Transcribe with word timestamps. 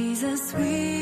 Jesus, 0.00 0.54
we 0.54 0.62
will 0.62 0.99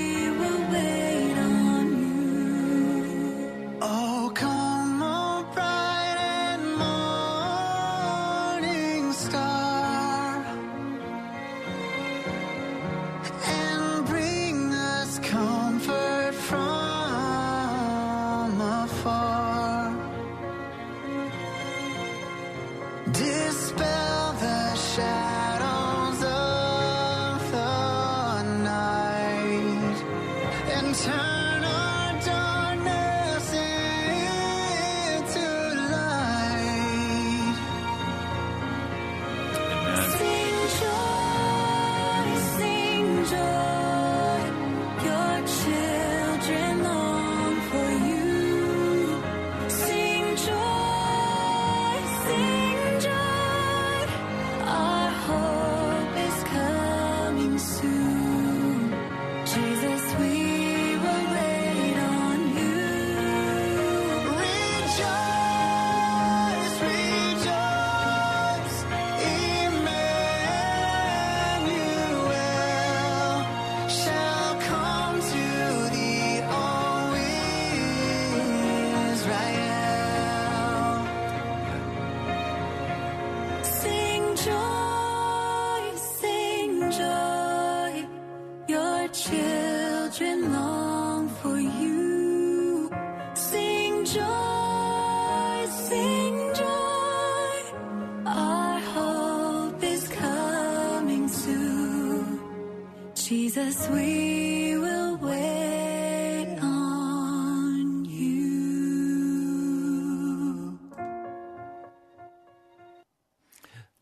Jesus, 103.28 103.86
we 103.90 104.78
will 104.78 105.18
wait 105.18 106.56
on 106.62 108.06
you. 108.06 108.38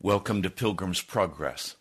Welcome 0.01 0.41
to 0.43 0.49
Pilgrim's 0.49 1.01
Progress. 1.01 1.75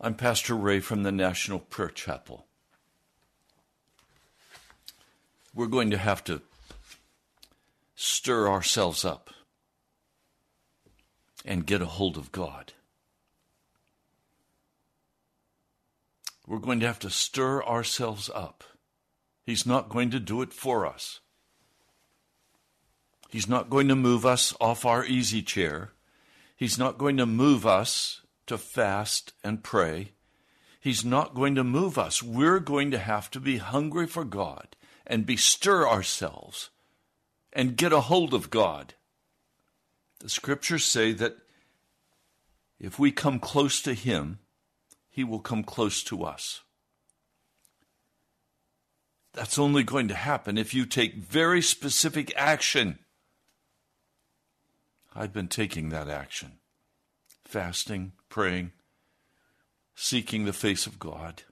I'm 0.00 0.16
Pastor 0.16 0.56
Ray 0.56 0.80
from 0.80 1.04
the 1.04 1.12
National 1.12 1.60
Prayer 1.60 1.90
Chapel. 1.90 2.48
We're 5.54 5.68
going 5.68 5.92
to 5.92 5.98
have 5.98 6.24
to 6.24 6.42
stir 7.94 8.48
ourselves 8.48 9.04
up 9.04 9.30
and 11.44 11.64
get 11.64 11.80
a 11.80 11.86
hold 11.86 12.16
of 12.16 12.32
God. 12.32 12.72
We're 16.48 16.58
going 16.58 16.80
to 16.80 16.86
have 16.86 16.98
to 17.00 17.10
stir 17.10 17.62
ourselves 17.62 18.30
up. 18.34 18.64
He's 19.44 19.66
not 19.66 19.90
going 19.90 20.10
to 20.12 20.18
do 20.18 20.40
it 20.40 20.54
for 20.54 20.86
us. 20.86 21.20
He's 23.28 23.46
not 23.46 23.68
going 23.68 23.86
to 23.88 23.94
move 23.94 24.24
us 24.24 24.54
off 24.58 24.86
our 24.86 25.04
easy 25.04 25.42
chair. 25.42 25.92
He's 26.56 26.78
not 26.78 26.96
going 26.96 27.18
to 27.18 27.26
move 27.26 27.66
us 27.66 28.22
to 28.46 28.56
fast 28.56 29.34
and 29.44 29.62
pray. 29.62 30.12
He's 30.80 31.04
not 31.04 31.34
going 31.34 31.54
to 31.54 31.64
move 31.64 31.98
us. 31.98 32.22
We're 32.22 32.60
going 32.60 32.90
to 32.92 32.98
have 32.98 33.30
to 33.32 33.40
be 33.40 33.58
hungry 33.58 34.06
for 34.06 34.24
God 34.24 34.74
and 35.06 35.26
bestir 35.26 35.86
ourselves 35.86 36.70
and 37.52 37.76
get 37.76 37.92
a 37.92 38.00
hold 38.00 38.32
of 38.32 38.48
God. 38.48 38.94
The 40.20 40.30
scriptures 40.30 40.84
say 40.84 41.12
that 41.12 41.36
if 42.80 42.98
we 42.98 43.12
come 43.12 43.38
close 43.38 43.82
to 43.82 43.92
Him, 43.92 44.38
He 45.18 45.24
will 45.24 45.40
come 45.40 45.64
close 45.64 46.04
to 46.04 46.22
us. 46.22 46.60
That's 49.32 49.58
only 49.58 49.82
going 49.82 50.06
to 50.06 50.14
happen 50.14 50.56
if 50.56 50.72
you 50.72 50.86
take 50.86 51.16
very 51.16 51.60
specific 51.60 52.32
action. 52.36 53.00
I've 55.16 55.32
been 55.32 55.48
taking 55.48 55.88
that 55.88 56.08
action 56.08 56.60
fasting, 57.44 58.12
praying, 58.28 58.70
seeking 59.96 60.44
the 60.44 60.52
face 60.52 60.86
of 60.86 61.00
God. 61.00 61.42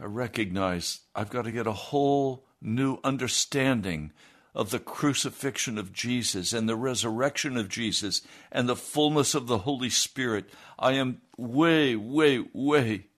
I 0.00 0.04
recognize 0.04 1.00
I've 1.14 1.28
got 1.28 1.42
to 1.42 1.52
get 1.52 1.66
a 1.66 1.72
whole 1.72 2.46
new 2.62 2.98
understanding 3.04 4.14
of 4.56 4.70
the 4.70 4.80
crucifixion 4.80 5.76
of 5.76 5.92
Jesus 5.92 6.54
and 6.54 6.66
the 6.66 6.74
resurrection 6.74 7.58
of 7.58 7.68
Jesus 7.68 8.22
and 8.50 8.66
the 8.66 8.74
fullness 8.74 9.34
of 9.34 9.48
the 9.48 9.58
Holy 9.58 9.90
Spirit. 9.90 10.48
I 10.78 10.92
am 10.92 11.20
way, 11.36 11.94
way, 11.94 12.42
way 12.54 13.08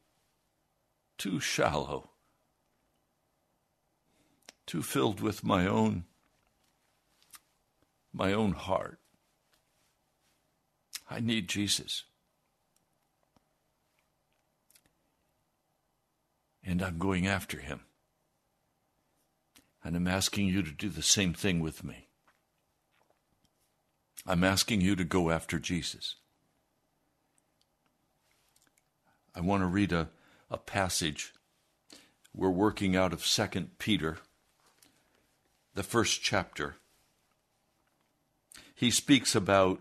too 1.16 1.38
shallow, 1.38 2.10
too 4.66 4.82
filled 4.82 5.20
with 5.20 5.44
my 5.44 5.66
own 5.66 6.04
my 8.12 8.32
own 8.32 8.52
heart. 8.52 8.98
I 11.08 11.20
need 11.20 11.46
Jesus. 11.46 12.02
And 16.64 16.82
I'm 16.82 16.98
going 16.98 17.28
after 17.28 17.60
him. 17.60 17.82
And 19.84 19.96
I'm 19.96 20.08
asking 20.08 20.48
you 20.48 20.62
to 20.62 20.70
do 20.70 20.88
the 20.88 21.02
same 21.02 21.32
thing 21.32 21.60
with 21.60 21.84
me. 21.84 22.08
I'm 24.26 24.44
asking 24.44 24.80
you 24.80 24.96
to 24.96 25.04
go 25.04 25.30
after 25.30 25.58
Jesus. 25.58 26.16
I 29.34 29.40
want 29.40 29.62
to 29.62 29.66
read 29.66 29.92
a, 29.92 30.08
a 30.50 30.58
passage. 30.58 31.32
We're 32.34 32.50
working 32.50 32.96
out 32.96 33.12
of 33.12 33.24
2 33.24 33.68
Peter, 33.78 34.18
the 35.74 35.82
first 35.82 36.22
chapter. 36.22 36.76
He 38.74 38.90
speaks 38.90 39.34
about 39.34 39.80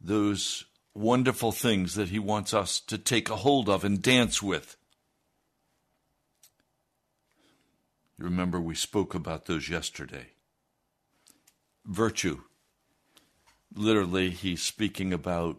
those 0.00 0.64
wonderful 0.94 1.52
things 1.52 1.94
that 1.94 2.08
he 2.08 2.18
wants 2.18 2.52
us 2.52 2.80
to 2.80 2.98
take 2.98 3.30
a 3.30 3.36
hold 3.36 3.68
of 3.68 3.84
and 3.84 4.02
dance 4.02 4.42
with. 4.42 4.76
You 8.04 8.09
remember 8.20 8.60
we 8.60 8.74
spoke 8.74 9.14
about 9.14 9.46
those 9.46 9.68
yesterday. 9.68 10.28
Virtue. 11.86 12.42
Literally, 13.74 14.30
he's 14.30 14.62
speaking 14.62 15.12
about 15.12 15.58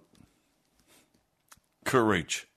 courage 1.85 2.47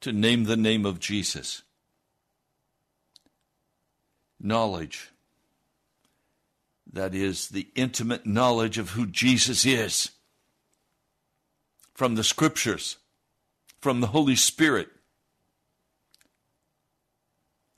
to 0.00 0.12
name 0.12 0.44
the 0.44 0.56
name 0.56 0.84
of 0.84 0.98
Jesus. 0.98 1.62
Knowledge. 4.40 5.10
That 6.92 7.14
is 7.14 7.48
the 7.48 7.68
intimate 7.74 8.26
knowledge 8.26 8.78
of 8.78 8.90
who 8.90 9.06
Jesus 9.06 9.64
is 9.64 10.10
from 11.94 12.16
the 12.16 12.24
scriptures, 12.24 12.96
from 13.80 14.00
the 14.00 14.08
Holy 14.08 14.36
Spirit. 14.36 14.88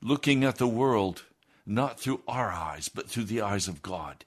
Looking 0.04 0.44
at 0.44 0.58
the 0.58 0.68
world 0.68 1.24
not 1.66 1.98
through 1.98 2.20
our 2.28 2.52
eyes, 2.52 2.88
but 2.88 3.08
through 3.08 3.24
the 3.24 3.40
eyes 3.40 3.66
of 3.66 3.82
God. 3.82 4.24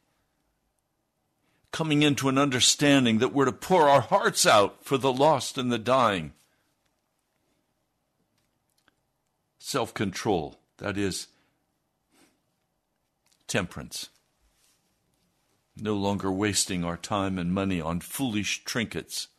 Coming 1.71 2.01
into 2.01 2.27
an 2.27 2.38
understanding 2.38 3.19
that 3.19 3.31
we're 3.31 3.45
to 3.45 3.53
pour 3.53 3.88
our 3.88 4.01
hearts 4.01 4.45
out 4.45 4.83
for 4.83 4.97
the 4.97 5.13
lost 5.13 5.57
and 5.57 5.71
the 5.71 5.77
dying. 5.77 6.33
Self 9.59 9.94
control, 9.94 10.59
that 10.79 10.97
is, 10.97 11.27
temperance. 13.47 14.09
No 15.79 15.94
longer 15.94 16.31
wasting 16.31 16.83
our 16.83 16.97
time 16.97 17.38
and 17.38 17.53
money 17.53 17.79
on 17.79 18.01
foolish 18.01 18.65
trinkets 18.65 19.29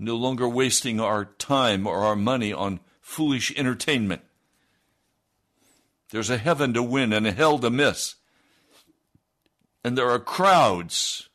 no 0.00 0.16
longer 0.16 0.48
wasting 0.48 0.98
our 0.98 1.26
time 1.26 1.86
or 1.86 1.98
our 1.98 2.16
money 2.16 2.52
on 2.52 2.80
foolish 3.02 3.54
entertainment. 3.56 4.22
There's 6.10 6.30
a 6.30 6.38
heaven 6.38 6.74
to 6.74 6.82
win 6.82 7.12
and 7.12 7.26
a 7.26 7.32
hell 7.32 7.58
to 7.58 7.70
miss. 7.70 8.16
And 9.84 9.96
there 9.96 10.10
are 10.10 10.18
crowds 10.18 11.28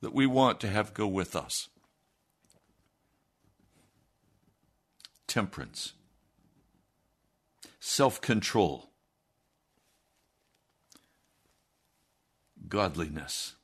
that 0.00 0.12
we 0.12 0.26
want 0.26 0.60
to 0.60 0.68
have 0.68 0.92
go 0.94 1.06
with 1.06 1.34
us. 1.34 1.68
Temperance, 5.26 5.94
self 7.80 8.20
control, 8.20 8.90
godliness, 12.68 13.56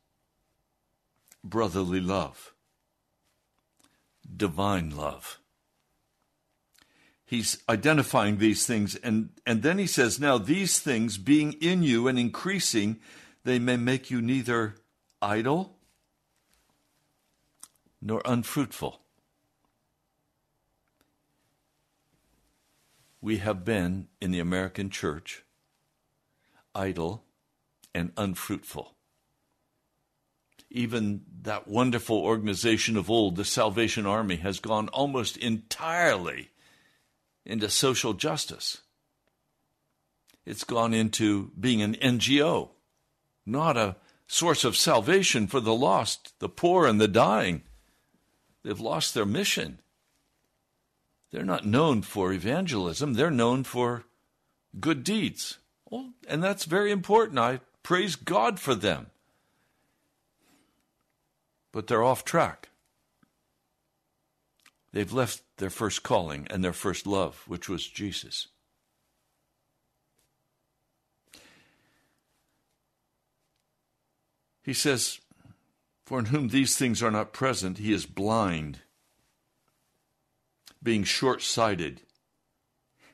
brotherly 1.45 2.01
love 2.01 2.53
divine 4.37 4.91
love. 4.91 5.40
He's 7.31 7.59
identifying 7.69 8.39
these 8.39 8.67
things, 8.67 8.97
and, 8.97 9.29
and 9.47 9.63
then 9.63 9.79
he 9.79 9.87
says, 9.87 10.19
Now 10.19 10.37
these 10.37 10.81
things 10.81 11.17
being 11.17 11.53
in 11.61 11.85
you 11.85 12.09
and 12.09 12.19
increasing, 12.19 12.99
they 13.45 13.61
may 13.61 13.77
make 13.77 14.11
you 14.11 14.21
neither 14.21 14.75
idle 15.23 15.77
nor 18.03 18.21
unfruitful. 18.25 19.03
We 23.21 23.37
have 23.37 23.65
been 23.65 24.09
in 24.21 24.33
the 24.33 24.41
American 24.41 24.91
church 24.91 25.45
idle 26.75 27.23
and 27.95 28.11
unfruitful 28.17 28.97
even 30.73 31.23
that 31.43 31.67
wonderful 31.67 32.17
organization 32.19 32.97
of 32.97 33.11
old, 33.11 33.35
the 33.35 33.45
Salvation 33.45 34.07
Army, 34.07 34.37
has 34.37 34.61
gone 34.61 34.89
almost 34.89 35.37
entirely 35.37 36.51
into 37.45 37.69
social 37.69 38.13
justice. 38.13 38.79
It's 40.45 40.65
gone 40.65 40.95
into 40.95 41.51
being 41.59 41.83
an 41.83 41.95
NGO, 41.95 42.71
not 43.45 43.77
a 43.77 43.97
source 44.27 44.65
of 44.65 44.77
salvation 44.77 45.47
for 45.47 45.61
the 45.61 45.75
lost, 45.75 46.39
the 46.39 46.49
poor, 46.49 46.87
and 46.87 47.01
the 47.01 47.09
dying. 47.09 47.63
They've 48.63 48.81
lost 48.81 49.15
their 49.15 49.27
mission. 49.27 49.81
They're 51.31 51.45
not 51.45 51.67
known 51.67 52.03
for 52.03 52.33
evangelism, 52.33 53.15
they're 53.15 53.31
known 53.31 53.65
for 53.65 54.05
good 54.79 55.05
deeds. 55.05 55.59
Well, 55.89 56.11
and 56.29 56.43
that's 56.43 56.65
very 56.65 56.91
important. 56.93 57.39
I 57.39 57.61
praise 57.83 58.17
God 58.17 58.61
for 58.61 58.75
them 58.75 59.07
but 61.73 61.87
they're 61.87 62.03
off 62.03 62.25
track. 62.25 62.70
They've 64.93 65.13
left 65.13 65.43
their 65.59 65.71
first 65.71 66.03
calling 66.03 66.47
and 66.51 66.65
their 66.65 66.73
first 66.73 67.07
love, 67.07 67.45
which 67.47 67.69
was 67.69 67.87
Jesus. 67.87 68.49
He 74.63 74.73
says, 74.73 75.21
For 76.07 76.19
in 76.19 76.27
whom 76.27 76.49
these 76.49 76.77
things 76.77 77.03
are 77.03 77.11
not 77.11 77.33
present, 77.33 77.79
he 77.79 77.93
is 77.93 78.05
blind, 78.07 78.81
being 80.83 81.05
short 81.05 81.43
sighted, 81.43 82.03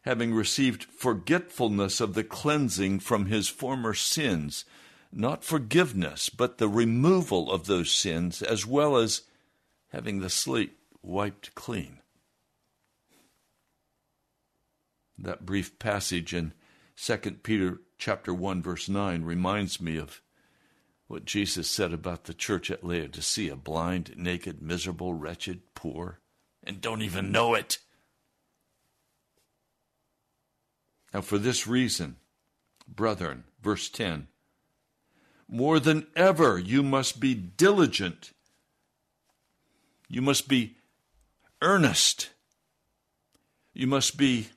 having 0.03 0.33
received 0.33 0.85
forgetfulness 0.85 2.01
of 2.01 2.15
the 2.15 2.25
cleansing 2.25 3.01
from 3.01 3.27
his 3.27 3.49
former 3.49 3.95
sins 3.95 4.65
not 5.13 5.45
forgiveness, 5.45 6.29
but 6.29 6.59
the 6.59 6.69
removal 6.69 7.51
of 7.51 7.67
those 7.67 7.91
sins, 7.91 8.43
as 8.43 8.67
well 8.67 8.97
as 8.97 9.23
having 9.93 10.21
the 10.21 10.31
slate 10.31 10.75
wiped 11.07 11.55
clean. 11.55 12.01
That 15.17 15.47
brief 15.47 15.79
passage 15.79 16.35
in 16.35 16.53
2 16.97 17.17
Peter 17.43 17.81
chapter 17.97 18.35
1 18.35 18.63
verse 18.63 18.89
9 18.89 19.23
reminds 19.23 19.81
me 19.81 19.97
of 19.97 20.21
what 21.07 21.25
Jesus 21.25 21.71
said 21.71 21.93
about 21.93 22.25
the 22.25 22.35
church 22.35 22.71
at 22.71 22.85
Laodicea, 22.85 23.57
blind, 23.57 24.15
naked, 24.17 24.61
miserable, 24.61 25.15
wretched, 25.15 25.63
poor, 25.75 26.21
and 26.65 26.81
don't 26.81 27.03
even 27.03 27.31
know 27.31 27.55
it. 27.55 27.79
Now 31.15 31.21
for 31.21 31.39
this 31.39 31.67
reason, 31.67 32.17
brethren, 32.89 33.45
verse 33.63 33.89
10, 33.89 34.27
more 35.49 35.79
than 35.79 36.09
ever, 36.17 36.59
you 36.59 36.83
must 36.83 37.21
be 37.21 37.35
diligent. 37.35 38.33
You 40.09 40.21
must 40.21 40.49
be 40.49 40.77
earnest. 41.63 42.31
You 43.73 43.87
must 43.87 44.17
be 44.17 44.49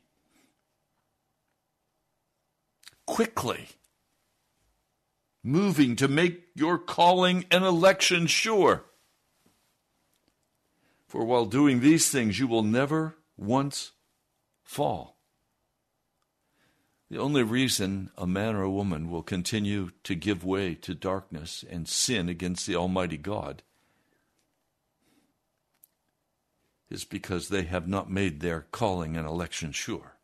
quickly 3.06 3.68
moving 5.44 5.96
to 5.96 6.08
make 6.08 6.44
your 6.54 6.78
calling 6.78 7.46
and 7.52 7.64
election 7.64 8.28
sure. 8.28 8.86
For 11.08 11.26
while 11.26 11.46
doing 11.46 11.80
these 11.80 12.10
things, 12.10 12.40
you 12.40 12.48
will 12.48 12.64
never 12.64 13.16
once 13.36 13.94
fall. 14.64 15.18
The 17.10 17.18
only 17.18 17.42
reason 17.42 18.12
a 18.16 18.28
man 18.28 18.56
or 18.56 18.62
a 18.62 18.70
woman 18.70 19.10
will 19.10 19.24
continue 19.24 19.90
to 20.04 20.14
give 20.14 20.46
way 20.46 20.76
to 20.76 20.94
darkness 20.94 21.66
and 21.68 21.88
sin 21.88 22.30
against 22.30 22.68
the 22.68 22.76
Almighty 22.76 23.18
God 23.18 23.64
is 26.90 27.06
because 27.06 27.50
they 27.50 27.64
have 27.64 27.88
not 27.88 28.10
made 28.10 28.40
their 28.40 28.66
calling 28.72 29.16
and 29.16 29.28
election 29.28 29.72
sure. 29.72 30.18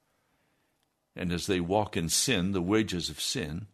And 1.15 1.31
as 1.31 1.47
they 1.47 1.59
walk 1.59 1.95
in 1.95 2.09
sin, 2.09 2.51
the 2.51 2.61
wages 2.61 3.09
of 3.09 3.21
sin, 3.21 3.67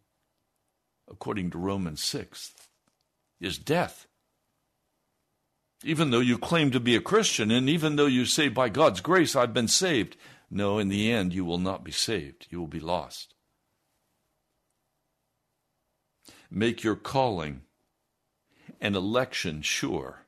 according 1.10 1.50
to 1.50 1.58
Romans 1.58 2.02
6, 2.04 2.52
is 3.40 3.58
death. 3.58 4.06
Even 5.82 6.10
though 6.10 6.20
you 6.20 6.38
claim 6.38 6.70
to 6.70 6.78
be 6.78 6.94
a 6.94 7.00
Christian, 7.00 7.50
and 7.50 7.68
even 7.68 7.96
though 7.96 8.06
you 8.06 8.24
say, 8.24 8.48
by 8.48 8.68
God's 8.68 9.00
grace, 9.00 9.34
I've 9.34 9.54
been 9.54 9.68
saved, 9.68 10.16
No, 10.50 10.78
in 10.78 10.88
the 10.88 11.10
end, 11.10 11.32
you 11.32 11.44
will 11.44 11.58
not 11.58 11.82
be 11.82 11.90
saved. 11.90 12.46
You 12.50 12.60
will 12.60 12.68
be 12.68 12.78
lost. 12.78 13.34
Make 16.50 16.84
your 16.84 16.96
calling 16.96 17.62
and 18.80 18.94
election 18.94 19.62
sure. 19.62 20.21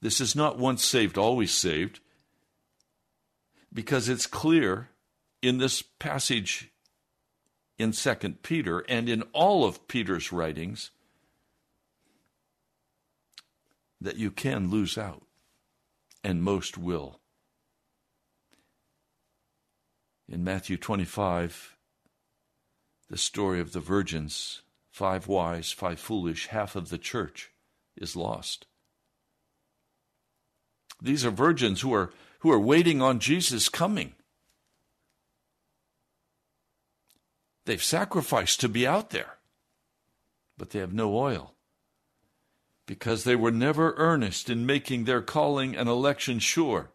This 0.00 0.20
is 0.20 0.36
not 0.36 0.58
once 0.58 0.84
saved, 0.84 1.18
always 1.18 1.52
saved, 1.52 2.00
because 3.72 4.08
it's 4.08 4.26
clear 4.26 4.90
in 5.42 5.58
this 5.58 5.82
passage 5.82 6.70
in 7.78 7.92
2 7.92 8.14
Peter 8.42 8.80
and 8.80 9.08
in 9.08 9.22
all 9.32 9.64
of 9.64 9.88
Peter's 9.88 10.32
writings 10.32 10.90
that 14.00 14.16
you 14.16 14.30
can 14.30 14.70
lose 14.70 14.96
out, 14.96 15.24
and 16.22 16.42
most 16.42 16.78
will. 16.78 17.20
In 20.28 20.44
Matthew 20.44 20.76
25, 20.76 21.76
the 23.10 23.16
story 23.16 23.60
of 23.60 23.72
the 23.72 23.80
virgins, 23.80 24.62
five 24.92 25.26
wise, 25.26 25.72
five 25.72 25.98
foolish, 25.98 26.48
half 26.48 26.76
of 26.76 26.90
the 26.90 26.98
church 26.98 27.50
is 27.96 28.14
lost. 28.14 28.67
These 31.00 31.24
are 31.24 31.30
virgins 31.30 31.80
who 31.80 31.92
are, 31.94 32.10
who 32.40 32.50
are 32.50 32.58
waiting 32.58 33.00
on 33.00 33.20
Jesus 33.20 33.68
coming. 33.68 34.14
They've 37.64 37.82
sacrificed 37.82 38.60
to 38.60 38.68
be 38.68 38.86
out 38.86 39.10
there, 39.10 39.36
but 40.56 40.70
they 40.70 40.78
have 40.78 40.94
no 40.94 41.14
oil 41.14 41.54
because 42.86 43.24
they 43.24 43.36
were 43.36 43.50
never 43.50 43.94
earnest 43.98 44.48
in 44.48 44.64
making 44.64 45.04
their 45.04 45.20
calling 45.20 45.76
and 45.76 45.88
election 45.88 46.38
sure. 46.38 46.90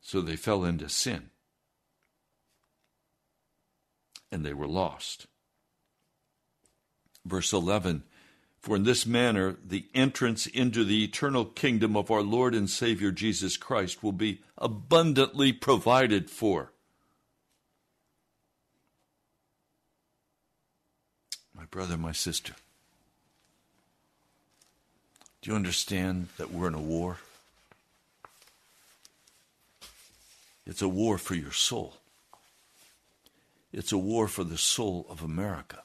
So 0.00 0.20
they 0.20 0.36
fell 0.36 0.64
into 0.64 0.88
sin 0.88 1.30
and 4.32 4.44
they 4.44 4.52
were 4.52 4.66
lost. 4.66 5.28
Verse 7.24 7.52
11 7.52 8.02
For 8.64 8.76
in 8.76 8.84
this 8.84 9.04
manner 9.04 9.56
the 9.62 9.84
entrance 9.94 10.46
into 10.46 10.84
the 10.84 11.04
eternal 11.04 11.44
kingdom 11.44 11.98
of 11.98 12.10
our 12.10 12.22
Lord 12.22 12.54
and 12.54 12.70
Savior 12.70 13.10
Jesus 13.10 13.58
Christ 13.58 14.02
will 14.02 14.10
be 14.10 14.40
abundantly 14.56 15.52
provided 15.52 16.30
for. 16.30 16.72
My 21.54 21.66
brother, 21.66 21.98
my 21.98 22.12
sister, 22.12 22.54
do 25.42 25.50
you 25.50 25.56
understand 25.56 26.28
that 26.38 26.50
we're 26.50 26.68
in 26.68 26.74
a 26.74 26.80
war? 26.80 27.18
It's 30.64 30.80
a 30.80 30.88
war 30.88 31.18
for 31.18 31.34
your 31.34 31.52
soul. 31.52 31.98
It's 33.74 33.92
a 33.92 33.98
war 33.98 34.26
for 34.26 34.42
the 34.42 34.56
soul 34.56 35.04
of 35.10 35.22
America. 35.22 35.82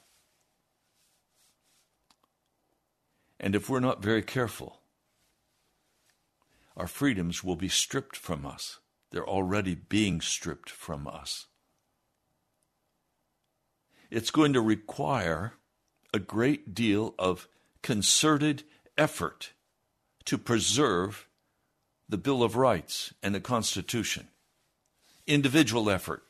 And 3.40 3.54
if 3.54 3.70
we're 3.70 3.80
not 3.80 4.02
very 4.02 4.22
careful, 4.22 4.82
our 6.76 6.86
freedoms 6.86 7.42
will 7.42 7.56
be 7.56 7.70
stripped 7.70 8.14
from 8.14 8.44
us. 8.44 8.78
They're 9.10 9.26
already 9.26 9.74
being 9.74 10.20
stripped 10.20 10.68
from 10.68 11.08
us. 11.08 11.46
It's 14.10 14.30
going 14.30 14.52
to 14.52 14.60
require 14.60 15.54
a 16.12 16.18
great 16.18 16.74
deal 16.74 17.14
of 17.18 17.48
concerted 17.82 18.64
effort 18.98 19.52
to 20.26 20.36
preserve 20.36 21.26
the 22.08 22.18
Bill 22.18 22.42
of 22.42 22.56
Rights 22.56 23.14
and 23.22 23.34
the 23.34 23.40
Constitution. 23.40 24.28
Individual 25.26 25.88
effort, 25.88 26.24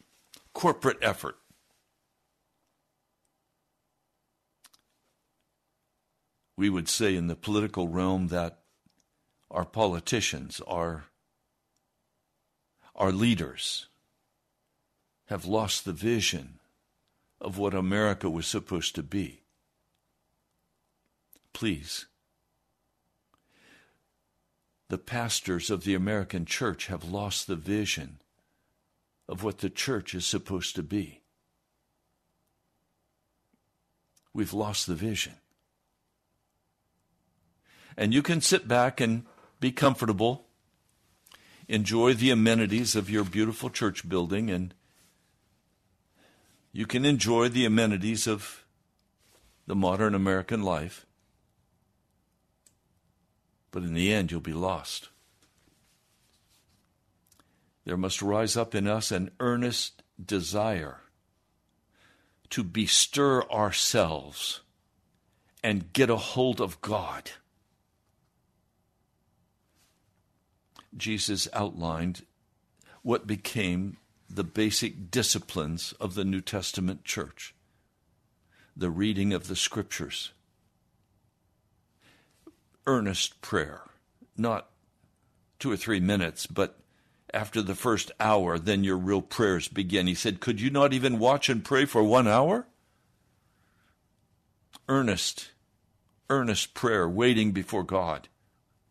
corporate 0.53 0.99
effort. 1.03 1.37
We 6.61 6.69
would 6.69 6.91
say 6.91 7.17
in 7.17 7.27
the 7.27 7.37
political 7.37 7.89
realm 7.89 8.29
that 8.29 8.59
our 9.51 9.65
politicians, 9.65 10.61
our, 10.67 11.05
our 12.95 13.13
leaders, 13.13 13.87
have 15.29 15.47
lost 15.47 15.87
the 15.87 15.95
vision 15.95 16.59
of 17.41 17.57
what 17.57 17.73
America 17.73 18.29
was 18.29 18.47
supposed 18.47 18.95
to 18.97 19.03
be. 19.03 19.41
Please. 21.55 22.05
The 24.91 24.99
pastors 24.99 25.71
of 25.71 25.85
the 25.85 25.95
American 25.95 26.45
church 26.45 26.89
have 26.89 27.05
lost 27.05 27.47
the 27.47 27.57
vision 27.57 28.21
of 29.27 29.43
what 29.43 29.61
the 29.61 29.71
church 29.71 30.15
is 30.15 30.27
supposed 30.27 30.77
to 30.77 30.83
be. 30.83 31.23
We've 34.35 34.53
lost 34.53 34.87
the 34.87 34.95
vision. 34.95 35.37
And 38.01 38.15
you 38.15 38.23
can 38.23 38.41
sit 38.41 38.67
back 38.67 38.99
and 38.99 39.27
be 39.61 39.73
comfortable, 39.73 40.47
enjoy 41.69 42.15
the 42.15 42.31
amenities 42.31 42.97
of 42.97 43.11
your 43.11 43.25
beautiful 43.25 43.69
church 43.69 44.09
building, 44.09 44.49
and 44.49 44.73
you 46.73 46.87
can 46.87 47.05
enjoy 47.05 47.51
the 47.51 47.67
amenities 47.67 48.27
of 48.27 48.65
the 49.67 49.75
modern 49.75 50.15
American 50.15 50.63
life. 50.63 51.05
But 53.71 53.83
in 53.83 53.93
the 53.93 54.11
end, 54.15 54.31
you'll 54.31 54.41
be 54.41 54.55
lost. 54.55 55.11
There 57.85 57.99
must 57.99 58.23
rise 58.23 58.57
up 58.57 58.75
in 58.75 58.87
us 58.87 59.11
an 59.11 59.31
earnest 59.41 60.03
desire 60.25 61.01
to 62.49 62.65
bestir 62.65 63.43
ourselves 63.43 64.63
and 65.63 65.93
get 65.93 66.09
a 66.09 66.17
hold 66.17 66.63
of 66.63 66.81
God. 66.81 67.33
Jesus 70.97 71.49
outlined 71.53 72.25
what 73.03 73.27
became 73.27 73.97
the 74.29 74.45
basic 74.45 75.11
disciplines 75.11 75.93
of 76.01 76.15
the 76.15 76.25
New 76.25 76.41
Testament 76.41 77.05
church 77.05 77.55
the 78.77 78.91
reading 78.91 79.33
of 79.33 79.49
the 79.49 79.57
scriptures, 79.57 80.33
earnest 82.87 83.43
prayer, 83.43 83.83
not 84.37 84.71
two 85.59 85.71
or 85.71 85.77
three 85.77 86.01
minutes, 86.01 86.47
but 86.47 86.79
after 87.33 87.63
the 87.63 87.75
first 87.75 88.11
hour, 88.19 88.59
then 88.59 88.83
your 88.83 88.97
real 88.97 89.23
prayers 89.23 89.69
begin. 89.69 90.07
He 90.07 90.15
said, 90.15 90.41
Could 90.41 90.61
you 90.61 90.71
not 90.71 90.93
even 90.93 91.19
watch 91.19 91.49
and 91.49 91.65
pray 91.65 91.85
for 91.85 92.03
one 92.03 92.27
hour? 92.27 92.67
Earnest, 94.89 95.51
earnest 96.29 96.75
prayer, 96.75 97.09
waiting 97.09 97.53
before 97.53 97.85
God, 97.85 98.29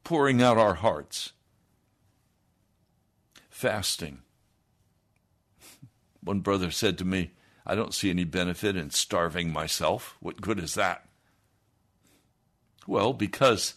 pouring 0.04 0.42
out 0.42 0.58
our 0.58 0.76
hearts, 0.76 1.34
fasting. 3.60 4.20
One 6.24 6.40
brother 6.40 6.72
said 6.72 6.98
to 7.00 7.06
me, 7.06 7.32
I 7.66 7.76
don't 7.76 7.94
see 7.94 8.10
any 8.10 8.24
benefit 8.24 8.78
in 8.78 8.90
starving 8.90 9.52
myself. 9.52 10.16
What 10.22 10.40
good 10.40 10.60
is 10.60 10.76
that? 10.76 11.10
Well, 12.88 13.12
because 13.12 13.74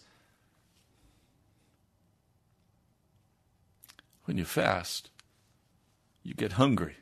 when 4.23 4.37
you 4.37 4.45
fast, 4.45 5.09
you 6.23 6.33
get 6.33 6.53
hungry. 6.53 6.95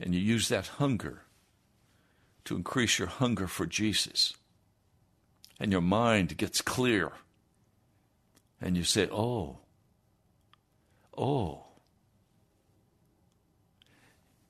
And 0.00 0.14
you 0.14 0.20
use 0.20 0.48
that 0.48 0.66
hunger 0.66 1.24
to 2.46 2.56
increase 2.56 2.98
your 2.98 3.08
hunger 3.08 3.46
for 3.46 3.66
Jesus. 3.66 4.32
And 5.60 5.70
your 5.70 5.82
mind 5.82 6.38
gets 6.38 6.62
clear. 6.62 7.12
And 8.62 8.78
you 8.78 8.82
say, 8.82 9.08
Oh, 9.12 9.61
oh. 11.16 11.64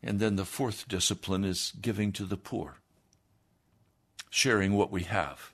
And 0.02 0.18
then 0.18 0.36
the 0.36 0.44
fourth 0.44 0.88
discipline 0.88 1.44
is 1.44 1.72
giving 1.80 2.12
to 2.12 2.24
the 2.24 2.36
poor, 2.36 2.78
sharing 4.30 4.74
what 4.74 4.90
we 4.90 5.04
have, 5.04 5.52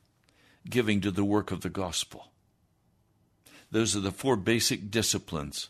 giving 0.68 1.00
to 1.02 1.10
the 1.10 1.24
work 1.24 1.50
of 1.50 1.60
the 1.60 1.70
gospel. 1.70 2.32
Those 3.70 3.94
are 3.94 4.00
the 4.00 4.10
four 4.10 4.36
basic 4.36 4.90
disciplines 4.90 5.68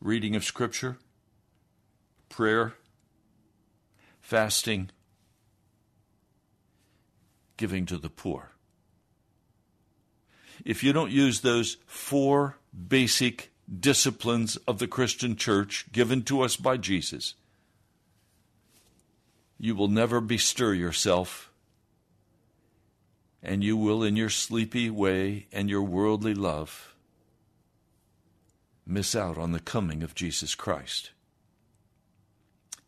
reading 0.00 0.36
of 0.36 0.44
Scripture, 0.44 0.98
prayer, 2.28 2.74
fasting, 4.20 4.90
giving 7.56 7.86
to 7.86 7.96
the 7.96 8.10
poor. 8.10 8.52
If 10.62 10.84
you 10.84 10.92
don't 10.92 11.10
use 11.10 11.40
those 11.40 11.78
four 11.86 12.58
basic 12.88 13.50
disciplines 13.80 14.56
of 14.68 14.78
the 14.78 14.88
Christian 14.88 15.36
church 15.36 15.86
given 15.92 16.22
to 16.24 16.42
us 16.42 16.56
by 16.56 16.76
Jesus, 16.76 17.34
you 19.58 19.74
will 19.74 19.88
never 19.88 20.20
bestir 20.20 20.74
yourself 20.74 21.50
and 23.44 23.62
you 23.62 23.76
will, 23.76 24.02
in 24.02 24.16
your 24.16 24.30
sleepy 24.30 24.88
way 24.88 25.46
and 25.52 25.68
your 25.68 25.82
worldly 25.82 26.32
love, 26.32 26.94
miss 28.86 29.14
out 29.14 29.36
on 29.36 29.52
the 29.52 29.60
coming 29.60 30.02
of 30.02 30.14
Jesus 30.14 30.54
Christ. 30.54 31.10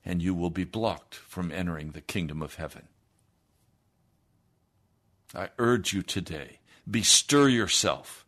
And 0.03 0.23
you 0.23 0.35
will 0.35 0.51
be 0.51 0.65
blocked 0.65 1.15
from 1.15 1.53
entering 1.53 1.91
the 1.91 2.01
kingdom 2.01 2.41
of 2.41 2.55
heaven. 2.55 2.89
I 5.35 5.51
urge 5.59 5.93
you 5.93 6.01
today 6.01 6.61
bestir 6.91 7.49
yourself. 7.49 8.26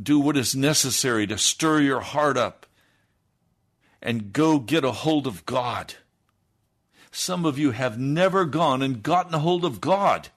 Do 0.00 0.20
what 0.20 0.36
is 0.36 0.54
necessary 0.54 1.26
to 1.26 1.38
stir 1.38 1.80
your 1.80 2.00
heart 2.00 2.36
up 2.36 2.66
and 4.00 4.32
go 4.32 4.58
get 4.58 4.84
a 4.84 4.92
hold 4.92 5.26
of 5.26 5.44
God. 5.44 5.94
Some 7.10 7.44
of 7.44 7.58
you 7.58 7.72
have 7.72 7.98
never 7.98 8.44
gone 8.44 8.82
and 8.82 9.02
gotten 9.02 9.34
a 9.34 9.38
hold 9.38 9.64
of 9.64 9.80
God. 9.80 10.28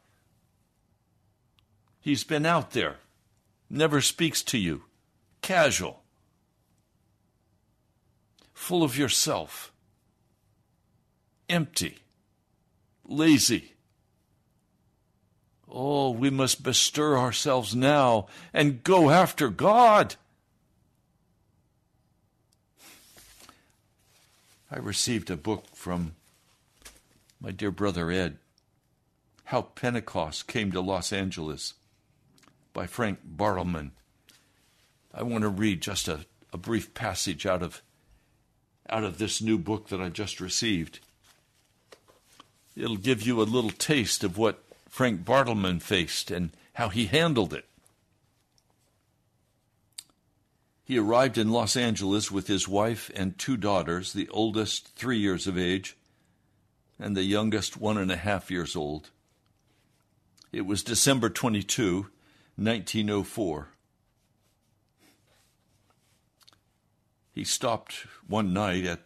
He's 2.00 2.24
been 2.24 2.46
out 2.46 2.72
there, 2.72 2.98
never 3.70 4.02
speaks 4.02 4.42
to 4.44 4.58
you, 4.58 4.84
casual, 5.42 6.02
full 8.54 8.82
of 8.82 8.98
yourself, 8.98 9.72
empty, 11.48 12.00
lazy. 13.06 13.74
Oh, 15.74 16.10
we 16.10 16.30
must 16.30 16.64
bestir 16.64 17.18
ourselves 17.18 17.74
now 17.74 18.28
and 18.54 18.84
go 18.84 19.10
after 19.10 19.48
God. 19.48 20.16
I 24.70 24.80
received 24.80 25.30
a 25.30 25.38
book 25.38 25.66
from 25.74 26.14
my 27.40 27.52
dear 27.52 27.72
brother 27.72 28.12
Ed, 28.12 28.38
How 29.46 29.62
Pentecost 29.62 30.48
Came 30.48 30.72
to 30.74 30.82
Los 30.82 31.14
Angeles 31.14 31.76
by 32.74 32.86
Frank 32.86 33.20
Bartleman. 33.26 33.92
I 35.14 35.24
want 35.24 35.44
to 35.44 35.50
read 35.50 35.82
just 35.82 36.08
a, 36.08 36.26
a 36.52 36.58
brief 36.58 36.94
passage 36.94 37.46
out 37.46 37.64
of, 37.64 37.82
out 38.90 39.04
of 39.04 39.18
this 39.18 39.42
new 39.42 39.58
book 39.58 39.88
that 39.88 40.02
I 40.02 40.10
just 40.10 40.42
received. 40.42 41.00
It'll 42.76 42.98
give 42.98 43.22
you 43.22 43.42
a 43.42 43.44
little 43.44 43.72
taste 43.72 44.24
of 44.24 44.38
what 44.38 44.64
Frank 44.92 45.24
Bartleman 45.24 45.82
faced 45.82 46.30
and 46.30 46.52
how 46.74 46.90
he 46.90 47.06
handled 47.06 47.54
it. 47.54 47.66
He 50.84 50.98
arrived 50.98 51.38
in 51.38 51.50
Los 51.50 51.78
Angeles 51.78 52.30
with 52.30 52.48
his 52.48 52.68
wife 52.68 53.10
and 53.16 53.38
two 53.38 53.56
daughters, 53.56 54.12
the 54.12 54.28
oldest 54.28 54.90
three 54.98 55.18
years 55.18 55.48
of 55.48 55.58
age, 55.58 55.96
and 57.00 57.16
the 57.16 57.24
youngest 57.24 57.78
one 57.78 57.98
and 57.98 58.12
a 58.12 58.18
half 58.18 58.52
years 58.52 58.76
old. 58.76 59.12
It 60.52 60.66
was 60.66 60.84
December 60.84 61.30
22, 61.30 62.08
1904. 62.58 63.70
He 67.32 67.46
stopped 67.46 68.08
one 68.28 68.52
night 68.52 68.86
at 68.86 69.00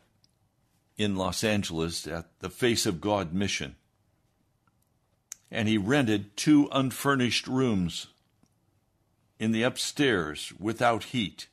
in 0.97 1.15
Los 1.15 1.43
Angeles 1.43 2.07
at 2.07 2.39
the 2.39 2.49
Face 2.49 2.87
of 2.87 2.99
God 2.99 3.33
mission. 3.33 3.75
And 5.51 5.67
he 5.67 5.77
rented 5.77 6.35
two 6.35 6.67
unfurnished 6.71 7.47
rooms 7.47 8.07
in 9.39 9.51
the 9.51 9.63
upstairs 9.63 10.53
without 10.59 11.05
heat. 11.05 11.47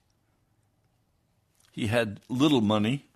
He 1.73 1.87
had 1.87 2.21
little 2.29 2.61
money, 2.61 3.07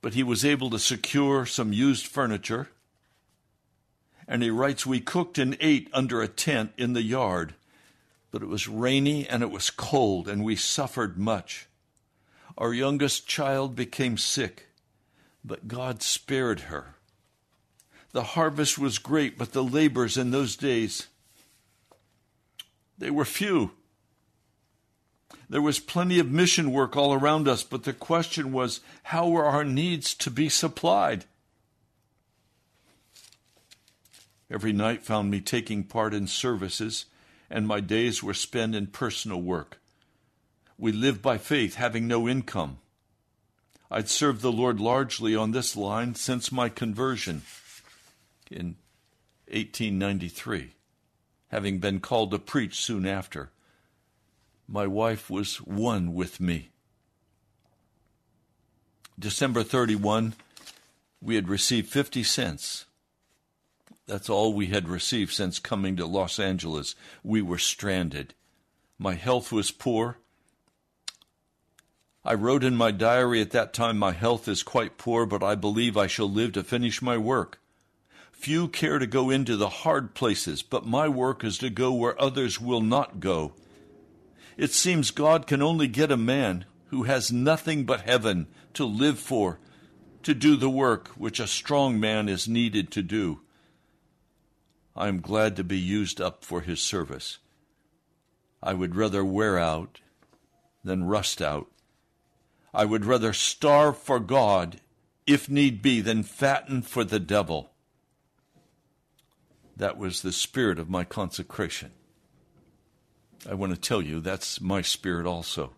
but 0.00 0.14
he 0.14 0.22
was 0.22 0.44
able 0.44 0.70
to 0.70 0.78
secure 0.78 1.46
some 1.46 1.72
used 1.72 2.06
furniture. 2.06 2.68
And 4.26 4.42
he 4.42 4.50
writes, 4.50 4.86
We 4.86 5.00
cooked 5.00 5.38
and 5.38 5.56
ate 5.60 5.88
under 5.92 6.22
a 6.22 6.28
tent 6.28 6.72
in 6.76 6.94
the 6.94 7.02
yard, 7.02 7.54
but 8.30 8.42
it 8.42 8.48
was 8.48 8.66
rainy 8.66 9.28
and 9.28 9.42
it 9.42 9.50
was 9.50 9.70
cold, 9.70 10.28
and 10.28 10.42
we 10.42 10.56
suffered 10.56 11.18
much. 11.18 11.66
Our 12.58 12.72
youngest 12.72 13.26
child 13.26 13.76
became 13.76 14.18
sick, 14.18 14.68
but 15.44 15.68
God 15.68 16.02
spared 16.02 16.60
her. 16.60 16.96
The 18.12 18.22
harvest 18.22 18.78
was 18.78 18.98
great, 18.98 19.38
but 19.38 19.52
the 19.52 19.64
labors 19.64 20.18
in 20.18 20.30
those 20.30 20.54
days, 20.54 21.08
they 22.98 23.10
were 23.10 23.24
few. 23.24 23.72
There 25.48 25.62
was 25.62 25.78
plenty 25.80 26.18
of 26.18 26.30
mission 26.30 26.72
work 26.72 26.96
all 26.96 27.14
around 27.14 27.48
us, 27.48 27.62
but 27.62 27.84
the 27.84 27.92
question 27.92 28.52
was 28.52 28.80
how 29.04 29.28
were 29.28 29.44
our 29.44 29.64
needs 29.64 30.14
to 30.14 30.30
be 30.30 30.48
supplied? 30.48 31.24
Every 34.50 34.72
night 34.74 35.02
found 35.02 35.30
me 35.30 35.40
taking 35.40 35.82
part 35.82 36.12
in 36.12 36.26
services, 36.26 37.06
and 37.48 37.66
my 37.66 37.80
days 37.80 38.22
were 38.22 38.34
spent 38.34 38.74
in 38.74 38.88
personal 38.88 39.40
work. 39.40 39.78
We 40.76 40.92
lived 40.92 41.22
by 41.22 41.38
faith, 41.38 41.76
having 41.76 42.06
no 42.06 42.28
income. 42.28 42.78
I'd 43.90 44.10
served 44.10 44.42
the 44.42 44.52
Lord 44.52 44.80
largely 44.80 45.34
on 45.34 45.52
this 45.52 45.76
line 45.76 46.14
since 46.14 46.52
my 46.52 46.68
conversion 46.68 47.42
in 48.50 48.76
1893, 49.48 50.74
having 51.48 51.78
been 51.78 52.00
called 52.00 52.30
to 52.30 52.38
preach 52.38 52.80
soon 52.80 53.06
after. 53.06 53.50
My 54.68 54.86
wife 54.86 55.28
was 55.28 55.56
one 55.56 56.14
with 56.14 56.40
me. 56.40 56.70
December 59.18 59.62
31, 59.62 60.34
we 61.20 61.34
had 61.34 61.48
received 61.48 61.88
50 61.88 62.22
cents. 62.22 62.86
That's 64.06 64.28
all 64.28 64.52
we 64.52 64.66
had 64.66 64.88
received 64.88 65.32
since 65.32 65.58
coming 65.58 65.96
to 65.96 66.06
Los 66.06 66.38
Angeles. 66.40 66.94
We 67.22 67.42
were 67.42 67.58
stranded. 67.58 68.34
My 68.98 69.14
health 69.14 69.52
was 69.52 69.70
poor. 69.70 70.18
I 72.24 72.34
wrote 72.34 72.62
in 72.62 72.76
my 72.76 72.90
diary 72.92 73.40
at 73.40 73.50
that 73.50 73.72
time, 73.72 73.98
My 73.98 74.12
health 74.12 74.48
is 74.48 74.62
quite 74.62 74.96
poor, 74.96 75.26
but 75.26 75.42
I 75.42 75.54
believe 75.54 75.96
I 75.96 76.06
shall 76.06 76.30
live 76.30 76.52
to 76.52 76.62
finish 76.62 77.02
my 77.02 77.16
work. 77.16 77.58
Few 78.42 78.66
care 78.66 78.98
to 78.98 79.06
go 79.06 79.30
into 79.30 79.56
the 79.56 79.68
hard 79.68 80.14
places, 80.14 80.64
but 80.64 80.84
my 80.84 81.06
work 81.06 81.44
is 81.44 81.58
to 81.58 81.70
go 81.70 81.92
where 81.92 82.20
others 82.20 82.60
will 82.60 82.80
not 82.80 83.20
go. 83.20 83.52
It 84.56 84.72
seems 84.72 85.12
God 85.12 85.46
can 85.46 85.62
only 85.62 85.86
get 85.86 86.10
a 86.10 86.16
man 86.16 86.64
who 86.86 87.04
has 87.04 87.30
nothing 87.30 87.84
but 87.84 88.00
heaven 88.00 88.48
to 88.74 88.84
live 88.84 89.20
for, 89.20 89.60
to 90.24 90.34
do 90.34 90.56
the 90.56 90.68
work 90.68 91.10
which 91.10 91.38
a 91.38 91.46
strong 91.46 92.00
man 92.00 92.28
is 92.28 92.48
needed 92.48 92.90
to 92.90 93.00
do. 93.00 93.42
I 94.96 95.06
am 95.06 95.20
glad 95.20 95.54
to 95.54 95.62
be 95.62 95.78
used 95.78 96.20
up 96.20 96.44
for 96.44 96.62
his 96.62 96.82
service. 96.82 97.38
I 98.60 98.74
would 98.74 98.96
rather 98.96 99.24
wear 99.24 99.56
out 99.56 100.00
than 100.82 101.04
rust 101.04 101.40
out. 101.40 101.70
I 102.74 102.86
would 102.86 103.04
rather 103.04 103.32
starve 103.32 103.98
for 103.98 104.18
God, 104.18 104.80
if 105.28 105.48
need 105.48 105.80
be, 105.80 106.00
than 106.00 106.24
fatten 106.24 106.82
for 106.82 107.04
the 107.04 107.20
devil. 107.20 107.71
That 109.76 109.96
was 109.96 110.22
the 110.22 110.32
spirit 110.32 110.78
of 110.78 110.90
my 110.90 111.04
consecration. 111.04 111.92
I 113.48 113.54
want 113.54 113.74
to 113.74 113.80
tell 113.80 114.02
you 114.02 114.20
that's 114.20 114.60
my 114.60 114.82
spirit 114.82 115.26
also. 115.26 115.72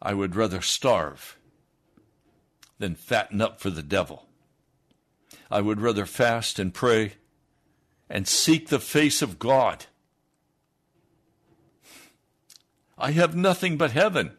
I 0.00 0.14
would 0.14 0.36
rather 0.36 0.60
starve 0.60 1.36
than 2.78 2.94
fatten 2.94 3.40
up 3.40 3.60
for 3.60 3.70
the 3.70 3.82
devil. 3.82 4.26
I 5.50 5.60
would 5.60 5.80
rather 5.80 6.06
fast 6.06 6.58
and 6.58 6.72
pray 6.72 7.14
and 8.08 8.26
seek 8.26 8.68
the 8.68 8.78
face 8.78 9.22
of 9.22 9.38
God. 9.38 9.86
I 12.96 13.12
have 13.12 13.34
nothing 13.34 13.76
but 13.76 13.92
heaven. 13.92 14.32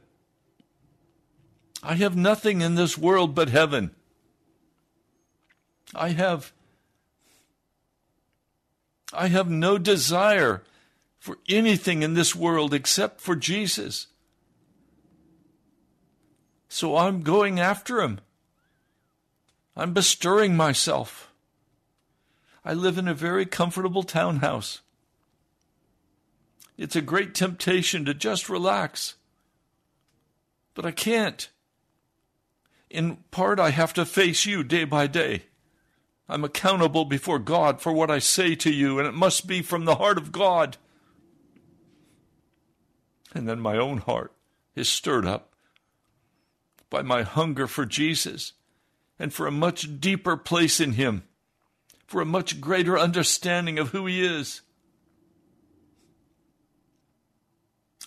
I 1.84 1.96
have 1.96 2.16
nothing 2.16 2.62
in 2.62 2.76
this 2.76 2.98
world 2.98 3.34
but 3.34 3.50
heaven. 3.50 3.96
I 5.96 6.10
have 6.10 6.54
I 9.14 9.28
have 9.28 9.50
no 9.50 9.78
desire 9.78 10.64
for 11.20 11.38
anything 11.48 12.04
in 12.04 12.14
this 12.14 12.36
world 12.36 12.74
except 12.74 13.22
for 13.22 13.36
Jesus. 13.36 14.08
So 16.68 16.98
I'm 16.98 17.22
going 17.22 17.60
after 17.60 18.02
him. 18.02 18.22
I'm 19.76 19.94
bestirring 19.94 20.56
myself. 20.56 21.32
I 22.64 22.74
live 22.74 22.98
in 22.98 23.08
a 23.08 23.14
very 23.14 23.46
comfortable 23.46 24.04
townhouse. 24.04 24.82
It's 26.78 26.96
a 26.96 27.02
great 27.02 27.36
temptation 27.36 28.06
to 28.06 28.14
just 28.14 28.50
relax. 28.50 29.16
But 30.74 30.86
I 30.86 30.92
can't. 30.92 31.50
In 32.90 33.18
part, 33.32 33.60
I 33.60 33.70
have 33.72 33.94
to 33.94 34.06
face 34.06 34.46
you 34.46 34.64
day 34.64 34.84
by 34.84 35.08
day. 35.08 35.44
I'm 36.32 36.46
accountable 36.46 37.04
before 37.04 37.40
God 37.40 37.82
for 37.82 37.92
what 37.92 38.10
I 38.10 38.20
say 38.20 38.56
to 38.56 38.72
you, 38.72 38.98
and 38.98 39.08
it 39.08 39.14
must 39.14 39.48
be 39.48 39.62
from 39.62 39.84
the 39.84 39.96
heart 39.96 40.18
of 40.18 40.32
God. 40.32 40.78
And 43.34 43.50
then 43.50 43.60
my 43.60 43.76
own 43.76 43.98
heart 43.98 44.32
is 44.74 44.88
stirred 44.88 45.26
up 45.26 45.52
by 46.90 47.02
my 47.02 47.24
hunger 47.24 47.68
for 47.68 47.86
Jesus 47.86 48.54
and 49.20 49.34
for 49.34 49.46
a 49.46 49.52
much 49.52 50.00
deeper 50.00 50.38
place 50.38 50.80
in 50.80 50.94
Him, 50.94 51.24
for 52.08 52.22
a 52.22 52.26
much 52.26 52.62
greater 52.62 52.98
understanding 52.98 53.78
of 53.78 53.90
who 53.90 54.06
He 54.06 54.26
is. 54.26 54.62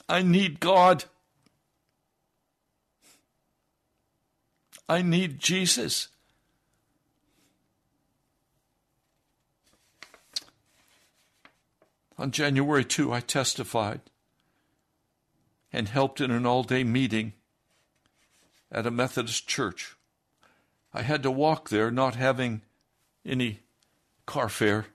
I 0.09 0.23
need 0.23 0.61
God. 0.61 1.05
I 4.89 5.03
need 5.03 5.41
Jesus. 5.41 6.09
On 12.17 12.31
January 12.31 12.85
2, 12.85 13.13
I 13.13 13.21
testified 13.21 14.01
and 15.73 15.89
helped 15.89 16.21
in 16.21 16.31
an 16.31 16.47
all 16.47 16.63
day 16.63 16.85
meeting 16.85 17.33
at 18.71 18.87
a 18.87 18.91
Methodist 18.91 19.49
church. 19.49 19.97
I 20.93 21.03
had 21.03 21.23
to 21.25 21.31
walk 21.31 21.69
there 21.69 21.91
not 21.91 22.15
having 22.15 22.63
any 23.27 23.61
car 24.27 24.49
fare. 24.49 24.87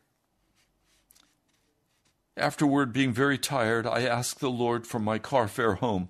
Afterward, 2.38 2.94
being 2.94 3.12
very 3.12 3.38
tired, 3.38 3.86
I 3.86 4.04
asked 4.04 4.40
the 4.40 4.50
Lord 4.50 4.88
for 4.88 5.00
my 5.00 5.20
car 5.20 5.50
fare 5.50 5.76
home. 5.76 6.10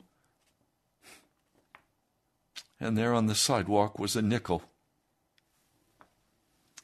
And 2.79 2.95
there 2.95 3.15
on 3.15 3.25
the 3.25 3.33
sidewalk 3.33 3.97
was 3.97 4.15
a 4.15 4.21
nickel. 4.21 4.61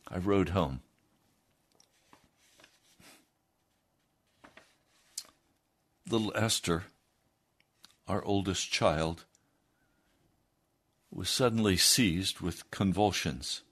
I 0.08 0.18
rode 0.18 0.50
home. 0.50 0.82
Little 6.10 6.32
Esther, 6.36 6.84
our 8.08 8.24
oldest 8.24 8.72
child, 8.72 9.26
was 11.12 11.30
suddenly 11.30 11.78
seized 11.78 12.42
with 12.42 12.70
convulsions. 12.70 13.64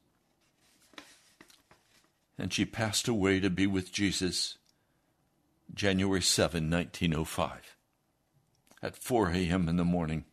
And 2.38 2.52
she 2.52 2.66
passed 2.66 3.08
away 3.08 3.40
to 3.40 3.52
be 3.52 3.68
with 3.68 3.92
Jesus 3.92 4.58
January 5.74 6.22
7, 6.22 6.70
1905, 6.70 7.76
at 8.82 8.96
4 8.96 9.30
a.m. 9.30 9.70
in 9.70 9.76
the 9.76 9.84
morning. 9.84 10.26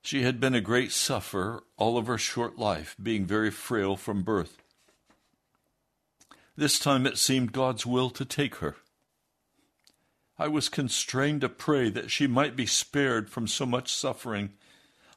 She 0.00 0.22
had 0.22 0.40
been 0.40 0.54
a 0.54 0.60
great 0.62 0.92
sufferer 0.92 1.62
all 1.76 1.98
of 1.98 2.06
her 2.06 2.16
short 2.16 2.58
life, 2.58 2.96
being 3.02 3.26
very 3.26 3.50
frail 3.50 3.96
from 3.96 4.22
birth. 4.22 4.62
This 6.56 6.78
time 6.78 7.06
it 7.06 7.18
seemed 7.18 7.52
God's 7.52 7.84
will 7.84 8.08
to 8.10 8.24
take 8.24 8.56
her. 8.56 8.76
I 10.38 10.48
was 10.48 10.68
constrained 10.68 11.40
to 11.40 11.48
pray 11.48 11.88
that 11.90 12.10
she 12.10 12.26
might 12.26 12.56
be 12.56 12.66
spared 12.66 13.30
from 13.30 13.46
so 13.46 13.64
much 13.64 13.92
suffering. 13.92 14.50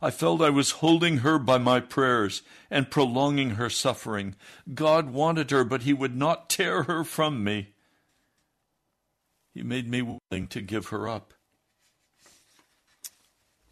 I 0.01 0.11
felt 0.11 0.41
I 0.41 0.49
was 0.49 0.71
holding 0.71 1.17
her 1.17 1.37
by 1.37 1.57
my 1.57 1.81
prayers 1.81 2.41
and 2.71 2.89
prolonging 2.89 3.51
her 3.51 3.69
suffering. 3.69 4.35
God 4.73 5.09
wanted 5.09 5.51
her, 5.51 5.65
but 5.65 5.81
He 5.81 5.91
would 5.91 6.15
not 6.15 6.49
tear 6.49 6.83
her 6.83 7.03
from 7.03 7.43
me. 7.43 7.73
He 9.53 9.61
made 9.61 9.89
me 9.89 10.01
willing 10.01 10.47
to 10.47 10.61
give 10.61 10.87
her 10.87 11.09
up. 11.09 11.33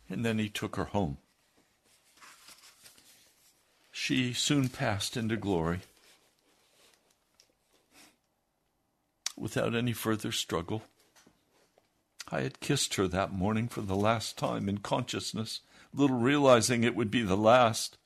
And 0.10 0.25
then 0.25 0.38
He 0.39 0.49
took 0.49 0.75
her 0.75 0.86
home. 0.86 1.17
She 3.89 4.33
soon 4.33 4.67
passed 4.67 5.15
into 5.15 5.38
glory 5.38 5.79
without 9.38 9.73
any 9.73 9.93
further 9.93 10.33
struggle. 10.33 10.83
I 12.29 12.41
had 12.41 12.59
kissed 12.59 12.95
her 12.95 13.07
that 13.07 13.31
morning 13.31 13.67
for 13.67 13.81
the 13.81 13.95
last 13.95 14.37
time 14.37 14.67
in 14.67 14.79
consciousness, 14.79 15.61
little 15.93 16.17
realizing 16.17 16.83
it 16.83 16.95
would 16.95 17.09
be 17.09 17.21
the 17.21 17.37
last. 17.37 17.97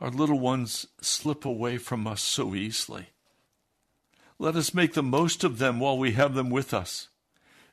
Our 0.00 0.10
little 0.10 0.40
ones 0.40 0.86
slip 1.00 1.44
away 1.44 1.78
from 1.78 2.06
us 2.06 2.20
so 2.20 2.54
easily. 2.54 3.10
Let 4.38 4.56
us 4.56 4.74
make 4.74 4.94
the 4.94 5.02
most 5.04 5.44
of 5.44 5.58
them 5.58 5.78
while 5.78 5.96
we 5.96 6.12
have 6.12 6.34
them 6.34 6.50
with 6.50 6.74
us. 6.74 7.08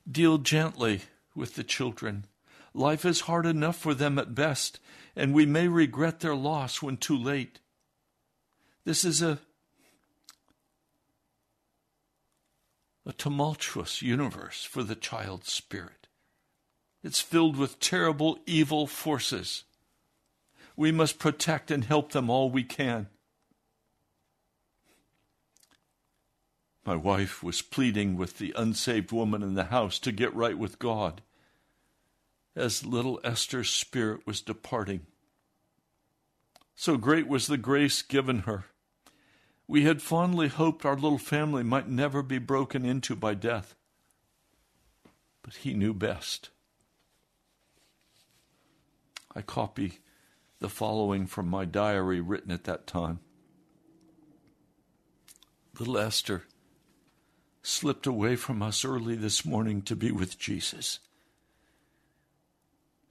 Deal 0.09 0.37
gently 0.37 1.01
with 1.33 1.55
the 1.55 1.63
children. 1.63 2.25
Life 2.75 3.05
is 3.05 3.21
hard 3.21 3.47
enough 3.47 3.75
for 3.75 3.95
them 3.95 4.19
at 4.19 4.35
best, 4.35 4.79
and 5.15 5.33
we 5.33 5.47
may 5.47 5.67
regret 5.67 6.19
their 6.19 6.35
loss 6.35 6.81
when 6.81 6.97
too 6.97 7.17
late. 7.17 7.59
This 8.85 9.03
is 9.03 9.23
a 9.23 9.39
a 13.09 13.13
tumultuous 13.13 14.03
universe 14.03 14.63
for 14.63 14.83
the 14.83 14.95
child's 14.95 15.51
spirit. 15.51 16.07
It's 17.03 17.19
filled 17.19 17.57
with 17.57 17.79
terrible 17.79 18.37
evil 18.45 18.85
forces. 18.85 19.63
We 20.75 20.91
must 20.91 21.17
protect 21.17 21.71
and 21.71 21.83
help 21.83 22.11
them 22.11 22.29
all 22.29 22.51
we 22.51 22.63
can. 22.63 23.07
My 26.85 26.95
wife 26.95 27.41
was 27.41 27.63
pleading 27.63 28.15
with 28.15 28.37
the 28.37 28.53
unsaved 28.55 29.11
woman 29.11 29.41
in 29.41 29.55
the 29.55 29.65
house 29.65 29.97
to 29.99 30.11
get 30.11 30.33
right 30.35 30.57
with 30.57 30.79
God 30.79 31.21
as 32.55 32.85
little 32.85 33.19
Esther's 33.23 33.69
spirit 33.69 34.27
was 34.27 34.41
departing. 34.41 35.01
So 36.75 36.95
great 36.95 37.27
was 37.27 37.47
the 37.47 37.57
grace 37.57 38.01
given 38.01 38.39
her. 38.39 38.65
We 39.69 39.83
had 39.83 40.01
fondly 40.01 40.47
hoped 40.47 40.83
our 40.83 40.95
little 40.95 41.19
family 41.19 41.61
might 41.61 41.87
never 41.87 42.23
be 42.23 42.39
broken 42.39 42.83
into 42.83 43.15
by 43.15 43.35
death. 43.35 43.75
But 45.43 45.57
he 45.57 45.75
knew 45.75 45.93
best. 45.93 46.49
I 49.35 49.43
copy 49.43 49.99
the 50.57 50.69
following 50.69 51.27
from 51.27 51.47
my 51.47 51.65
diary 51.65 52.19
written 52.19 52.49
at 52.49 52.63
that 52.63 52.87
time. 52.87 53.19
Little 55.77 55.99
Esther 55.99 56.45
slipped 57.61 58.07
away 58.07 58.35
from 58.35 58.63
us 58.63 58.83
early 58.83 59.15
this 59.15 59.45
morning 59.45 59.83
to 59.83 59.95
be 59.95 60.09
with 60.09 60.39
Jesus. 60.39 60.97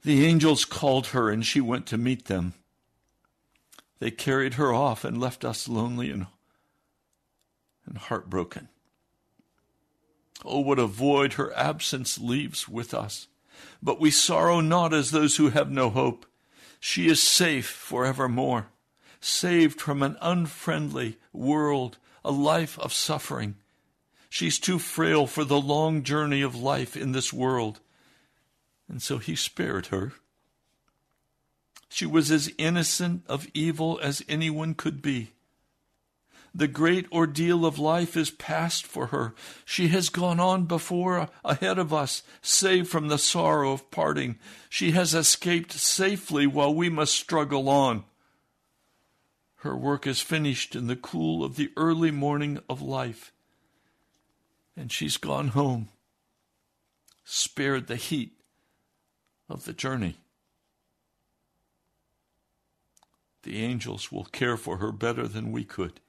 The 0.03 0.25
angels 0.25 0.65
called 0.65 1.07
her 1.07 1.29
and 1.29 1.45
she 1.45 1.61
went 1.61 1.85
to 1.85 1.97
meet 1.97 2.25
them. 2.25 2.53
They 3.99 4.11
carried 4.11 4.55
her 4.55 4.73
off 4.73 5.05
and 5.05 5.21
left 5.21 5.45
us 5.45 5.69
lonely 5.69 6.11
and, 6.11 6.27
and 7.89 7.97
heartbroken. 7.97 8.69
Oh, 10.45 10.59
what 10.59 10.79
a 10.79 10.87
void 10.87 11.33
her 11.33 11.53
absence 11.57 12.17
leaves 12.17 12.69
with 12.69 12.93
us. 12.93 13.27
But 13.83 13.99
we 13.99 14.11
sorrow 14.11 14.61
not 14.61 14.93
as 14.93 15.11
those 15.11 15.35
who 15.35 15.49
have 15.49 15.69
no 15.69 15.89
hope. 15.89 16.25
She 16.79 17.07
is 17.07 17.21
safe 17.21 17.67
forevermore, 17.67 18.67
saved 19.19 19.81
from 19.81 20.01
an 20.01 20.15
unfriendly 20.21 21.17
world, 21.33 21.97
a 22.23 22.31
life 22.31 22.79
of 22.79 22.93
suffering. 22.93 23.55
She's 24.29 24.59
too 24.59 24.79
frail 24.79 25.27
for 25.27 25.43
the 25.43 25.59
long 25.59 26.03
journey 26.03 26.41
of 26.41 26.55
life 26.55 26.95
in 26.95 27.11
this 27.11 27.33
world. 27.33 27.81
And 28.87 29.01
so 29.01 29.17
he 29.17 29.35
spared 29.35 29.87
her. 29.87 30.13
She 31.89 32.05
was 32.05 32.31
as 32.31 32.53
innocent 32.57 33.23
of 33.27 33.47
evil 33.53 33.99
as 34.01 34.23
anyone 34.29 34.75
could 34.75 35.01
be. 35.01 35.31
The 36.53 36.67
great 36.67 37.11
ordeal 37.11 37.65
of 37.65 37.77
life 37.77 38.17
is 38.17 38.31
past 38.31 38.85
for 38.85 39.07
her. 39.07 39.35
She 39.65 39.89
has 39.89 40.09
gone 40.09 40.39
on 40.39 40.65
before, 40.65 41.19
uh, 41.19 41.27
ahead 41.45 41.77
of 41.77 41.93
us, 41.93 42.23
saved 42.41 42.89
from 42.89 43.07
the 43.07 43.17
sorrow 43.17 43.71
of 43.71 43.91
parting. 43.91 44.37
She 44.69 44.91
has 44.91 45.13
escaped 45.13 45.73
safely 45.73 46.47
while 46.47 46.73
we 46.73 46.89
must 46.89 47.13
struggle 47.13 47.69
on. 47.69 48.03
Her 49.57 49.75
work 49.75 50.07
is 50.07 50.21
finished 50.21 50.75
in 50.75 50.87
the 50.87 50.95
cool 50.95 51.43
of 51.43 51.55
the 51.55 51.71
early 51.77 52.11
morning 52.11 52.59
of 52.69 52.81
life. 52.81 53.31
And 54.75 54.91
she's 54.91 55.17
gone 55.17 55.49
home, 55.49 55.89
spared 57.25 57.87
the 57.87 57.97
heat 57.97 58.31
of 59.49 59.65
the 59.65 59.73
journey. 59.73 60.15
The 63.43 63.57
angels 63.57 64.11
will 64.11 64.25
care 64.25 64.57
for 64.57 64.77
her 64.77 64.91
better 64.91 65.27
than 65.27 65.51
we 65.51 65.63
could. 65.63 65.99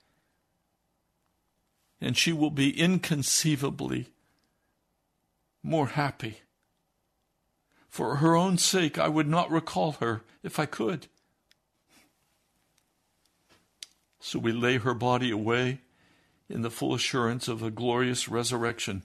And 2.00 2.16
she 2.16 2.32
will 2.32 2.50
be 2.50 2.78
inconceivably 2.78 4.06
more 5.62 5.88
happy. 5.88 6.40
For 7.88 8.16
her 8.16 8.36
own 8.36 8.56
sake, 8.56 8.98
I 8.98 9.08
would 9.08 9.28
not 9.28 9.50
recall 9.50 9.92
her 9.92 10.22
if 10.42 10.58
I 10.58 10.66
could. 10.66 11.08
So 14.20 14.38
we 14.38 14.52
lay 14.52 14.78
her 14.78 14.94
body 14.94 15.30
away 15.30 15.80
in 16.48 16.62
the 16.62 16.70
full 16.70 16.94
assurance 16.94 17.48
of 17.48 17.62
a 17.62 17.70
glorious 17.70 18.28
resurrection. 18.28 19.02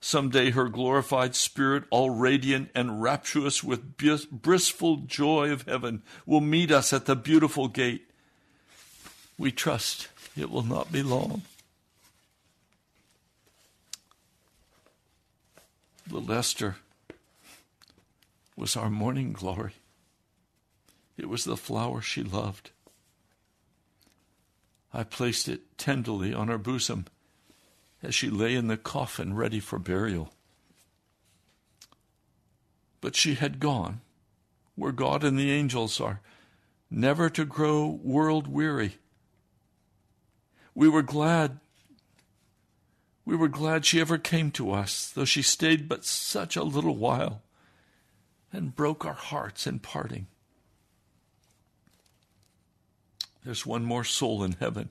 Someday 0.00 0.50
her 0.50 0.68
glorified 0.68 1.34
spirit, 1.34 1.84
all 1.90 2.10
radiant 2.10 2.70
and 2.74 3.02
rapturous 3.02 3.64
with 3.64 3.96
blissful 3.96 4.98
joy 4.98 5.50
of 5.50 5.62
heaven, 5.62 6.02
will 6.26 6.42
meet 6.42 6.70
us 6.70 6.92
at 6.92 7.06
the 7.06 7.16
beautiful 7.16 7.68
gate. 7.68 8.10
We 9.38 9.50
trust 9.50 10.08
it 10.36 10.50
will 10.50 10.62
not 10.62 10.92
be 10.92 11.02
long. 11.02 11.42
Little 16.10 16.32
Esther 16.32 16.76
was 18.56 18.76
our 18.76 18.90
morning 18.90 19.32
glory. 19.32 19.72
It 21.16 21.28
was 21.28 21.44
the 21.44 21.56
flower 21.56 22.00
she 22.00 22.22
loved. 22.22 22.70
I 24.92 25.02
placed 25.02 25.48
it 25.48 25.78
tenderly 25.78 26.34
on 26.34 26.48
her 26.48 26.58
bosom 26.58 27.06
as 28.02 28.14
she 28.14 28.28
lay 28.28 28.54
in 28.54 28.68
the 28.68 28.76
coffin 28.76 29.34
ready 29.34 29.60
for 29.60 29.78
burial. 29.78 30.32
But 33.00 33.16
she 33.16 33.34
had 33.34 33.58
gone 33.58 34.00
where 34.76 34.92
God 34.92 35.24
and 35.24 35.38
the 35.38 35.50
angels 35.50 36.00
are, 36.00 36.20
never 36.90 37.30
to 37.30 37.44
grow 37.44 37.86
world 38.02 38.46
weary. 38.46 38.98
We 40.74 40.88
were 40.88 41.02
glad. 41.02 41.60
We 43.24 43.36
were 43.36 43.48
glad 43.48 43.86
she 43.86 44.00
ever 44.00 44.18
came 44.18 44.50
to 44.52 44.72
us, 44.72 45.10
though 45.10 45.24
she 45.24 45.42
stayed 45.42 45.88
but 45.88 46.04
such 46.04 46.56
a 46.56 46.62
little 46.62 46.96
while 46.96 47.42
and 48.52 48.74
broke 48.74 49.04
our 49.04 49.14
hearts 49.14 49.66
in 49.66 49.78
parting. 49.78 50.26
There's 53.44 53.66
one 53.66 53.84
more 53.84 54.04
soul 54.04 54.42
in 54.42 54.52
heaven. 54.52 54.90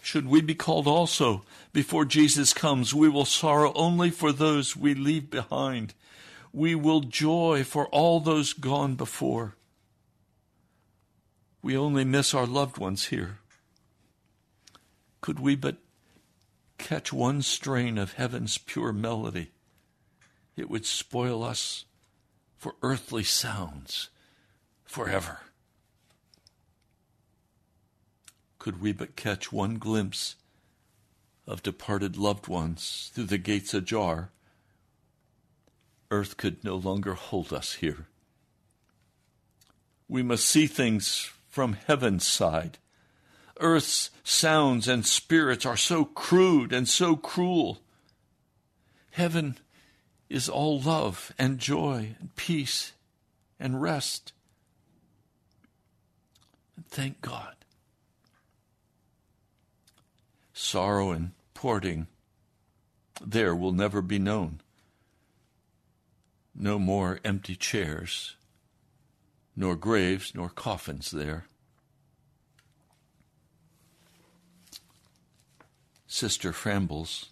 Should 0.00 0.26
we 0.26 0.40
be 0.40 0.54
called 0.54 0.88
also 0.88 1.44
before 1.72 2.04
Jesus 2.04 2.52
comes, 2.52 2.92
we 2.92 3.08
will 3.08 3.24
sorrow 3.24 3.72
only 3.74 4.10
for 4.10 4.32
those 4.32 4.76
we 4.76 4.94
leave 4.94 5.30
behind. 5.30 5.94
We 6.52 6.74
will 6.74 7.00
joy 7.00 7.62
for 7.64 7.86
all 7.88 8.18
those 8.18 8.52
gone 8.52 8.96
before. 8.96 9.56
We 11.62 11.76
only 11.76 12.04
miss 12.04 12.34
our 12.34 12.46
loved 12.46 12.78
ones 12.78 13.06
here. 13.06 13.38
Could 15.20 15.38
we 15.38 15.54
but 15.54 15.76
catch 16.82 17.12
one 17.12 17.40
strain 17.40 17.96
of 17.96 18.14
heaven's 18.14 18.58
pure 18.58 18.92
melody, 18.92 19.52
it 20.56 20.68
would 20.68 20.84
spoil 20.84 21.42
us 21.42 21.84
for 22.58 22.74
earthly 22.82 23.22
sounds 23.22 24.10
forever. 24.84 25.38
Could 28.58 28.80
we 28.82 28.92
but 28.92 29.16
catch 29.16 29.52
one 29.52 29.76
glimpse 29.76 30.36
of 31.46 31.62
departed 31.62 32.16
loved 32.16 32.48
ones 32.48 33.10
through 33.14 33.24
the 33.24 33.38
gates 33.38 33.72
ajar, 33.74 34.30
earth 36.10 36.36
could 36.36 36.62
no 36.64 36.76
longer 36.76 37.14
hold 37.14 37.52
us 37.52 37.74
here. 37.74 38.06
We 40.08 40.22
must 40.22 40.44
see 40.44 40.66
things 40.66 41.30
from 41.48 41.74
heaven's 41.86 42.26
side. 42.26 42.78
Earth's 43.60 44.10
sounds 44.24 44.88
and 44.88 45.04
spirits 45.06 45.66
are 45.66 45.76
so 45.76 46.04
crude 46.04 46.72
and 46.72 46.88
so 46.88 47.16
cruel. 47.16 47.80
Heaven 49.12 49.58
is 50.28 50.48
all 50.48 50.80
love 50.80 51.32
and 51.38 51.58
joy 51.58 52.16
and 52.18 52.34
peace 52.36 52.92
and 53.60 53.82
rest. 53.82 54.32
And 56.76 56.86
thank 56.86 57.20
God. 57.20 57.54
Sorrow 60.54 61.10
and 61.10 61.32
porting 61.54 62.06
there 63.24 63.54
will 63.54 63.72
never 63.72 64.02
be 64.02 64.18
known. 64.18 64.60
No 66.54 66.78
more 66.78 67.20
empty 67.24 67.56
chairs, 67.56 68.36
nor 69.56 69.76
graves, 69.76 70.34
nor 70.34 70.48
coffins 70.48 71.10
there. 71.10 71.46
Sister 76.12 76.52
Frambles, 76.52 77.30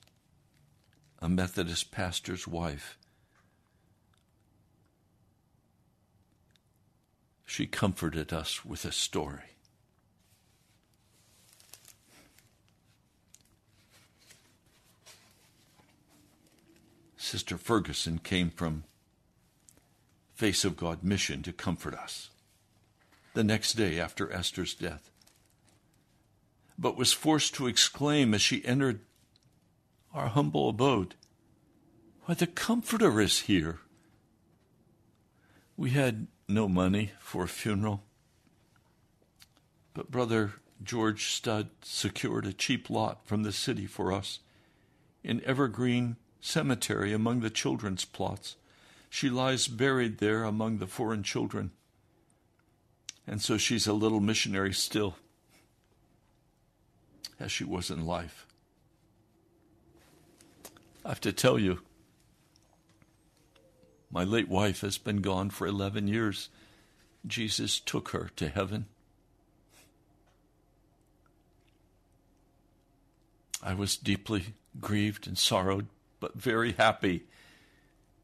a 1.19 1.29
Methodist 1.29 1.91
pastor's 1.91 2.49
wife, 2.49 2.97
she 7.45 7.67
comforted 7.67 8.33
us 8.33 8.65
with 8.65 8.87
a 8.87 8.91
story. 8.91 9.51
Sister 17.19 17.59
Ferguson 17.59 18.19
came 18.19 18.49
from 18.49 18.85
Face 20.35 20.65
of 20.65 20.79
God 20.79 21.05
mission 21.05 21.43
to 21.43 21.53
comfort 21.53 21.93
us 21.93 22.31
the 23.35 23.45
next 23.45 23.75
day 23.75 24.01
after 24.01 24.33
Esther's 24.33 24.73
death, 24.73 25.11
but 26.81 26.97
was 26.97 27.13
forced 27.13 27.55
to 27.55 27.67
exclaim 27.67 28.33
as 28.33 28.41
she 28.41 28.65
entered 28.65 29.01
our 30.15 30.29
humble 30.29 30.71
abode, 30.71 31.15
Why, 32.25 32.35
the 32.35 32.47
Comforter 32.47 33.21
is 33.21 33.41
here! 33.41 33.81
We 35.77 35.91
had 35.91 36.27
no 36.49 36.69
money 36.69 37.13
for 37.21 37.45
a 37.45 37.49
funeral, 37.49 38.03
but 39.93 40.11
Brother 40.11 40.55
George 40.83 41.27
Studd 41.27 41.69
secured 41.83 42.47
a 42.47 42.53
cheap 42.55 42.89
lot 42.89 43.27
from 43.27 43.43
the 43.43 43.53
city 43.53 43.87
for 43.87 44.13
us 44.13 44.41
in 45.23 45.45
Evergreen 45.45 46.17
Cemetery 46.41 47.13
among 47.13 47.41
the 47.41 47.51
children's 47.51 48.07
plots. 48.07 48.57
She 49.11 49.29
lies 49.29 49.69
buried 49.69 50.19
there 50.19 50.45
among 50.45 50.79
the 50.79 50.87
foreign 50.87 51.23
children. 51.23 51.73
And 53.27 53.43
so 53.43 53.59
she's 53.59 53.87
a 53.87 53.93
little 53.93 54.21
missionary 54.21 54.73
still, 54.73 55.17
as 57.41 57.51
she 57.51 57.65
was 57.65 57.91
in 57.91 58.07
life. 58.07 58.47
I 61.05 61.09
have 61.09 61.21
to 61.23 61.33
tell 61.33 61.59
you, 61.59 61.81
my 64.11 64.23
late 64.23 64.49
wife 64.49 64.83
has 64.83 64.99
been 64.99 65.23
gone 65.23 65.51
for 65.51 65.67
11 65.67 66.07
years. 66.07 66.51
Jesus 67.27 67.81
took 67.81 68.11
her 68.11 68.31
to 68.37 68.49
heaven. 68.49 68.87
I 73.63 73.75
was 73.75 73.97
deeply 73.97 74.55
grieved 74.81 75.27
and 75.27 75.39
sorrowed, 75.39 75.87
but 76.19 76.35
very 76.35 76.73
happy 76.73 77.25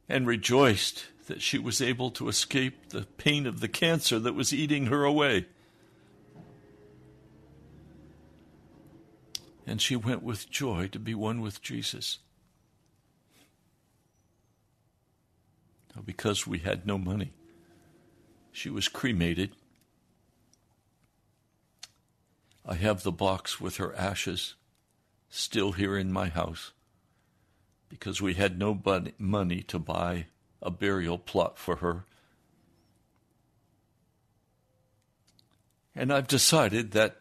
and 0.08 0.26
rejoiced 0.26 1.06
that 1.26 1.42
she 1.42 1.58
was 1.58 1.82
able 1.82 2.10
to 2.12 2.28
escape 2.28 2.90
the 2.90 3.02
pain 3.16 3.46
of 3.46 3.60
the 3.60 3.68
cancer 3.68 4.18
that 4.18 4.34
was 4.34 4.52
eating 4.52 4.86
her 4.86 5.04
away. 5.04 5.46
And 9.66 9.82
she 9.82 9.96
went 9.96 10.22
with 10.22 10.48
joy 10.48 10.88
to 10.88 10.98
be 10.98 11.14
one 11.14 11.40
with 11.40 11.60
Jesus. 11.60 12.18
Now, 15.94 16.02
because 16.02 16.46
we 16.46 16.58
had 16.58 16.86
no 16.86 16.98
money, 16.98 17.32
she 18.52 18.70
was 18.70 18.86
cremated. 18.86 19.52
I 22.64 22.74
have 22.74 23.02
the 23.02 23.12
box 23.12 23.60
with 23.60 23.78
her 23.78 23.94
ashes 23.96 24.54
still 25.28 25.72
here 25.72 25.96
in 25.96 26.12
my 26.12 26.28
house 26.28 26.72
because 27.88 28.20
we 28.20 28.34
had 28.34 28.58
no 28.58 28.80
money 29.18 29.62
to 29.62 29.78
buy 29.78 30.26
a 30.62 30.70
burial 30.70 31.18
plot 31.18 31.58
for 31.58 31.76
her. 31.76 32.04
And 35.94 36.12
I've 36.12 36.28
decided 36.28 36.92
that 36.92 37.20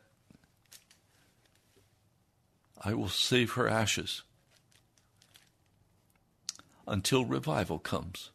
I 2.81 2.93
will 2.93 3.09
save 3.09 3.53
her 3.53 3.67
ashes 3.67 4.23
until 6.87 7.25
revival 7.25 7.79
comes. 7.79 8.31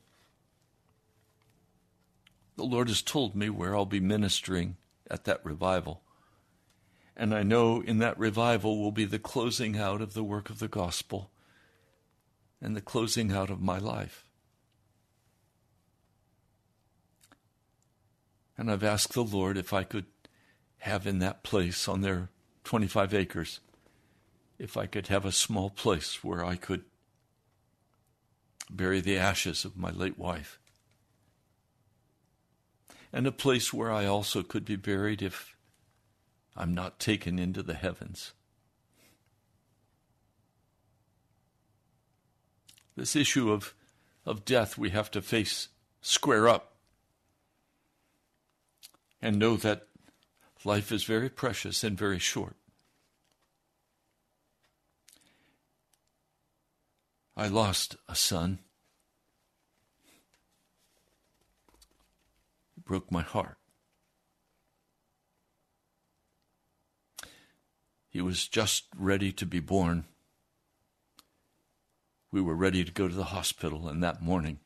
The 2.56 2.64
Lord 2.64 2.88
has 2.88 3.02
told 3.02 3.34
me 3.34 3.48
where 3.48 3.74
I'll 3.74 3.86
be 3.86 4.00
ministering 4.00 4.76
at 5.10 5.24
that 5.24 5.44
revival. 5.44 6.02
And 7.16 7.34
I 7.34 7.42
know 7.42 7.80
in 7.80 7.98
that 7.98 8.18
revival 8.18 8.78
will 8.78 8.92
be 8.92 9.04
the 9.04 9.18
closing 9.18 9.78
out 9.78 10.00
of 10.00 10.14
the 10.14 10.24
work 10.24 10.50
of 10.50 10.58
the 10.58 10.68
gospel 10.68 11.30
and 12.60 12.76
the 12.76 12.80
closing 12.80 13.32
out 13.32 13.50
of 13.50 13.60
my 13.60 13.78
life. 13.78 14.24
And 18.56 18.70
I've 18.70 18.84
asked 18.84 19.14
the 19.14 19.24
Lord 19.24 19.56
if 19.56 19.72
I 19.72 19.84
could 19.84 20.06
have 20.78 21.06
in 21.06 21.18
that 21.20 21.42
place 21.42 21.88
on 21.88 22.02
their 22.02 22.28
25 22.64 23.14
acres, 23.14 23.60
if 24.60 24.76
I 24.76 24.84
could 24.84 25.06
have 25.06 25.24
a 25.24 25.32
small 25.32 25.70
place 25.70 26.22
where 26.22 26.44
I 26.44 26.54
could 26.54 26.84
bury 28.68 29.00
the 29.00 29.16
ashes 29.16 29.64
of 29.64 29.76
my 29.76 29.90
late 29.90 30.18
wife. 30.18 30.58
And 33.10 33.26
a 33.26 33.32
place 33.32 33.72
where 33.72 33.90
I 33.90 34.04
also 34.04 34.42
could 34.42 34.66
be 34.66 34.76
buried 34.76 35.22
if 35.22 35.56
I'm 36.54 36.74
not 36.74 37.00
taken 37.00 37.38
into 37.38 37.62
the 37.62 37.74
heavens. 37.74 38.32
This 42.96 43.16
issue 43.16 43.50
of, 43.50 43.74
of 44.26 44.44
death 44.44 44.76
we 44.76 44.90
have 44.90 45.10
to 45.12 45.22
face 45.22 45.68
square 46.02 46.48
up 46.48 46.74
and 49.22 49.38
know 49.38 49.56
that 49.56 49.86
life 50.66 50.92
is 50.92 51.04
very 51.04 51.30
precious 51.30 51.82
and 51.82 51.96
very 51.96 52.18
short. 52.18 52.59
I 57.40 57.48
lost 57.48 57.96
a 58.06 58.14
son. 58.14 58.58
It 62.76 62.84
broke 62.84 63.10
my 63.10 63.22
heart. 63.22 63.56
He 68.10 68.20
was 68.20 68.46
just 68.46 68.84
ready 68.94 69.32
to 69.32 69.46
be 69.46 69.58
born 69.58 70.04
we 72.30 72.42
were 72.42 72.54
ready 72.54 72.84
to 72.84 72.92
go 72.92 73.08
to 73.08 73.14
the 73.14 73.24
hospital, 73.24 73.88
and 73.88 74.02
that 74.04 74.20
morning 74.20 74.60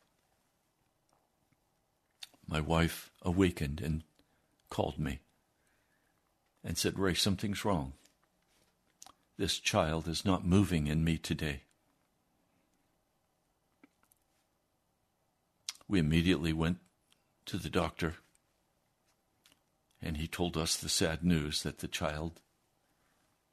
my 2.45 2.61
wife 2.61 3.13
awakened 3.23 3.81
and 3.81 4.03
called 4.69 4.99
me 4.99 5.21
and 6.65 6.77
said, 6.77 6.99
Ray, 6.99 7.15
something's 7.15 7.65
wrong. 7.65 7.93
This 9.39 9.61
child 9.61 10.09
is 10.09 10.25
not 10.25 10.45
moving 10.45 10.89
in 10.89 11.05
me 11.05 11.19
today. 11.19 11.63
We 15.89 15.99
immediately 15.99 16.53
went 16.53 16.79
to 17.47 17.59
the 17.59 17.71
doctor, 17.71 18.17
and 20.01 20.17
he 20.17 20.27
told 20.27 20.57
us 20.57 20.77
the 20.77 20.89
sad 20.89 21.23
news 21.23 21.63
that 21.63 21.79
the 21.79 21.89
child 21.89 22.41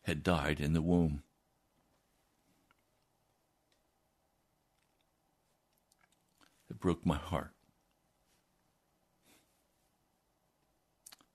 had 0.04 0.24
died 0.24 0.60
in 0.60 0.74
the 0.74 0.82
womb. 0.82 1.24
It 6.70 6.80
broke 6.80 7.06
my 7.06 7.18
heart. 7.18 7.52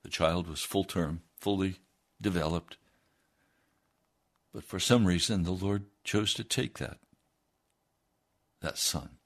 The 0.03 0.09
child 0.09 0.47
was 0.47 0.61
full 0.61 0.83
term, 0.83 1.21
fully 1.39 1.75
developed. 2.19 2.77
But 4.53 4.63
for 4.63 4.79
some 4.79 5.05
reason, 5.05 5.43
the 5.43 5.51
Lord 5.51 5.85
chose 6.03 6.33
to 6.35 6.43
take 6.43 6.79
that, 6.79 6.97
that 8.61 8.77
son. 8.77 9.16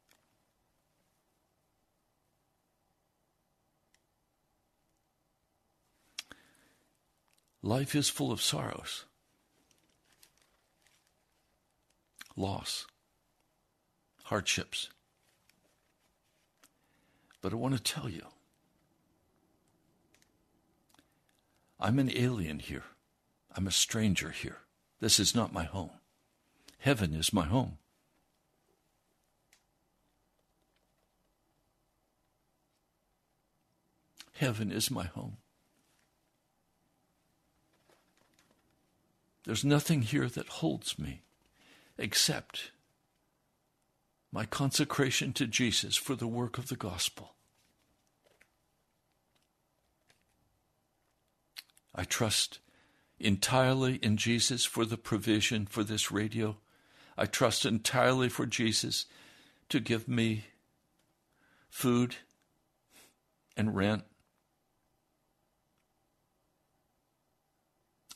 Life 7.64 7.96
is 7.96 8.10
full 8.10 8.32
of 8.32 8.42
sorrows, 8.42 9.06
loss, 12.36 12.88
hardships. 14.24 14.90
But 17.42 17.54
I 17.54 17.56
want 17.56 17.76
to 17.76 17.82
tell 17.82 18.10
you, 18.10 18.26
I'm 21.80 22.00
an 22.00 22.12
alien 22.16 22.60
here. 22.60 22.84
I'm 23.56 23.68
a 23.68 23.72
stranger 23.72 24.30
here. 24.30 24.60
This 25.00 25.20
is 25.20 25.36
not 25.36 25.54
my 25.54 25.64
home. 25.64 25.90
Heaven 26.80 27.14
is 27.14 27.34
my 27.34 27.46
home. 27.46 27.78
Heaven 34.34 34.72
is 34.72 34.90
my 34.90 35.06
home. 35.06 35.38
There's 39.52 39.66
nothing 39.66 40.04
here 40.04 40.30
that 40.30 40.48
holds 40.48 40.98
me 40.98 41.24
except 41.98 42.72
my 44.32 44.46
consecration 44.46 45.34
to 45.34 45.46
Jesus 45.46 45.98
for 45.98 46.16
the 46.16 46.26
work 46.26 46.58
of 46.58 46.70
the 46.70 46.78
gospel. 46.78 47.34
I 51.94 52.06
trust 52.06 52.60
entirely 53.20 53.96
in 53.96 54.16
Jesus 54.16 54.64
for 54.64 54.86
the 54.86 54.96
provision 54.96 55.66
for 55.66 55.84
this 55.84 56.14
radio. 56.14 56.56
I 57.18 57.26
trust 57.26 57.66
entirely 57.66 58.30
for 58.30 58.46
Jesus 58.46 59.06
to 59.68 59.82
give 59.82 60.08
me 60.08 60.46
food 61.70 62.16
and 63.58 63.76
rent. 63.76 64.04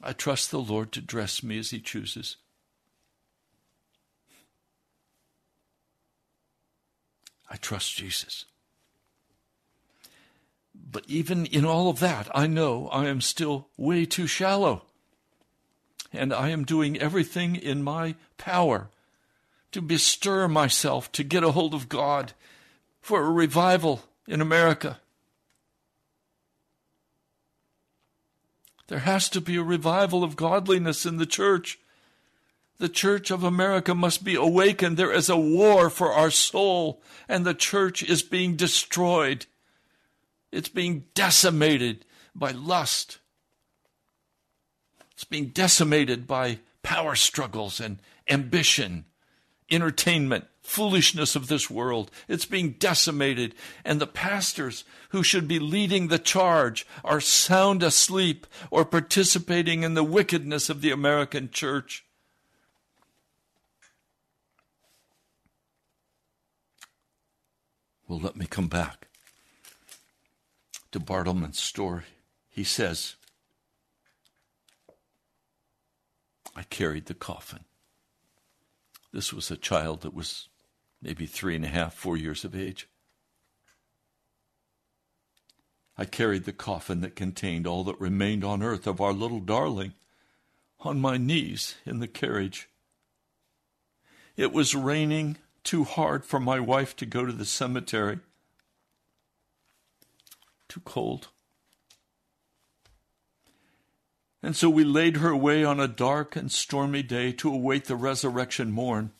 I 0.05 0.13
trust 0.13 0.51
the 0.51 0.59
Lord 0.59 0.91
to 0.93 1.01
dress 1.01 1.41
me 1.41 1.57
as 1.57 1.71
He 1.71 1.79
chooses. 1.79 2.37
I 7.49 7.57
trust 7.57 7.95
Jesus. 7.95 8.45
But 10.73 11.05
even 11.07 11.45
in 11.45 11.65
all 11.65 11.89
of 11.89 11.99
that, 11.99 12.27
I 12.35 12.47
know 12.47 12.87
I 12.89 13.07
am 13.07 13.21
still 13.21 13.67
way 13.77 14.05
too 14.05 14.27
shallow. 14.27 14.83
And 16.13 16.33
I 16.33 16.49
am 16.49 16.63
doing 16.63 16.99
everything 16.99 17.55
in 17.55 17.83
my 17.83 18.15
power 18.37 18.89
to 19.71 19.81
bestir 19.81 20.47
myself 20.47 21.11
to 21.13 21.23
get 21.23 21.43
a 21.43 21.51
hold 21.51 21.73
of 21.73 21.89
God 21.89 22.33
for 23.01 23.21
a 23.21 23.31
revival 23.31 24.03
in 24.27 24.39
America. 24.39 24.99
There 28.87 28.99
has 28.99 29.29
to 29.29 29.41
be 29.41 29.55
a 29.55 29.63
revival 29.63 30.23
of 30.23 30.35
godliness 30.35 31.05
in 31.05 31.17
the 31.17 31.25
church. 31.25 31.79
The 32.77 32.89
church 32.89 33.31
of 33.31 33.43
America 33.43 33.95
must 33.95 34.23
be 34.23 34.35
awakened. 34.35 34.97
There 34.97 35.13
is 35.13 35.29
a 35.29 35.37
war 35.37 35.89
for 35.89 36.11
our 36.11 36.29
soul, 36.29 37.01
and 37.27 37.45
the 37.45 37.53
church 37.53 38.03
is 38.03 38.21
being 38.21 38.55
destroyed. 38.55 39.45
It's 40.51 40.69
being 40.69 41.05
decimated 41.13 42.05
by 42.35 42.51
lust. 42.51 43.19
It's 45.11 45.23
being 45.23 45.47
decimated 45.47 46.27
by 46.27 46.59
power 46.83 47.15
struggles 47.15 47.79
and 47.79 47.99
ambition, 48.29 49.05
entertainment, 49.71 50.45
foolishness 50.65 51.35
of 51.35 51.47
this 51.47 51.69
world. 51.69 52.11
It's 52.27 52.45
being 52.45 52.71
decimated. 52.71 53.55
And 53.85 54.01
the 54.01 54.07
pastors 54.07 54.83
who 55.09 55.23
should 55.23 55.47
be 55.47 55.59
leading 55.59 56.07
the 56.07 56.19
charge 56.19 56.85
are 57.03 57.21
sound 57.21 57.83
asleep 57.83 58.47
or 58.71 58.83
participating 58.83 59.83
in 59.83 59.93
the 59.93 60.03
wickedness 60.03 60.69
of 60.69 60.81
the 60.81 60.91
American 60.91 61.49
church. 61.51 62.03
Well, 68.07 68.19
let 68.19 68.35
me 68.35 68.45
come 68.45 68.67
back 68.67 69.07
to 70.91 70.99
Bartleman's 70.99 71.59
story. 71.59 72.03
He 72.49 72.63
says, 72.63 73.15
I 76.55 76.63
carried 76.63 77.07
the 77.07 77.13
coffin. 77.13 77.65
This 79.11 79.33
was 79.33 79.49
a 79.49 79.57
child 79.57 80.01
that 80.01 80.13
was 80.13 80.49
maybe 81.05 81.27
three 81.27 81.55
and 81.55 81.63
a 81.63 81.67
half, 81.67 81.93
four 81.93 82.17
years 82.17 82.43
of 82.43 82.55
age. 82.55 82.89
I 85.97 86.05
carried 86.05 86.45
the 86.45 86.51
coffin 86.51 87.01
that 87.01 87.15
contained 87.15 87.67
all 87.67 87.83
that 87.83 87.99
remained 87.99 88.43
on 88.43 88.63
earth 88.63 88.87
of 88.87 88.99
our 88.99 89.13
little 89.13 89.39
darling 89.39 89.93
on 90.79 90.99
my 90.99 91.17
knees 91.17 91.75
in 91.85 91.99
the 91.99 92.07
carriage. 92.07 92.69
It 94.35 94.51
was 94.51 94.73
raining 94.73 95.37
too 95.63 95.83
hard 95.83 96.25
for 96.25 96.39
my 96.39 96.59
wife 96.59 96.95
to 96.97 97.05
go 97.05 97.23
to 97.23 97.31
the 97.31 97.45
cemetery. 97.45 98.19
Too 100.67 100.81
cold. 100.81 101.27
And 104.41 104.55
so 104.55 104.71
we 104.71 104.83
laid 104.83 105.17
her 105.17 105.29
away 105.29 105.63
on 105.63 105.79
a 105.79 105.87
dark 105.87 106.35
and 106.35 106.51
stormy 106.51 107.03
day 107.03 107.31
to 107.33 107.53
await 107.53 107.85
the 107.85 107.95
resurrection 107.95 108.71
morn, 108.71 109.11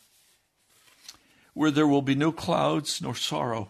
where 1.55 1.71
there 1.71 1.87
will 1.87 2.03
be 2.03 2.13
no 2.13 2.31
clouds 2.31 3.01
nor 3.01 3.15
sorrow. 3.15 3.69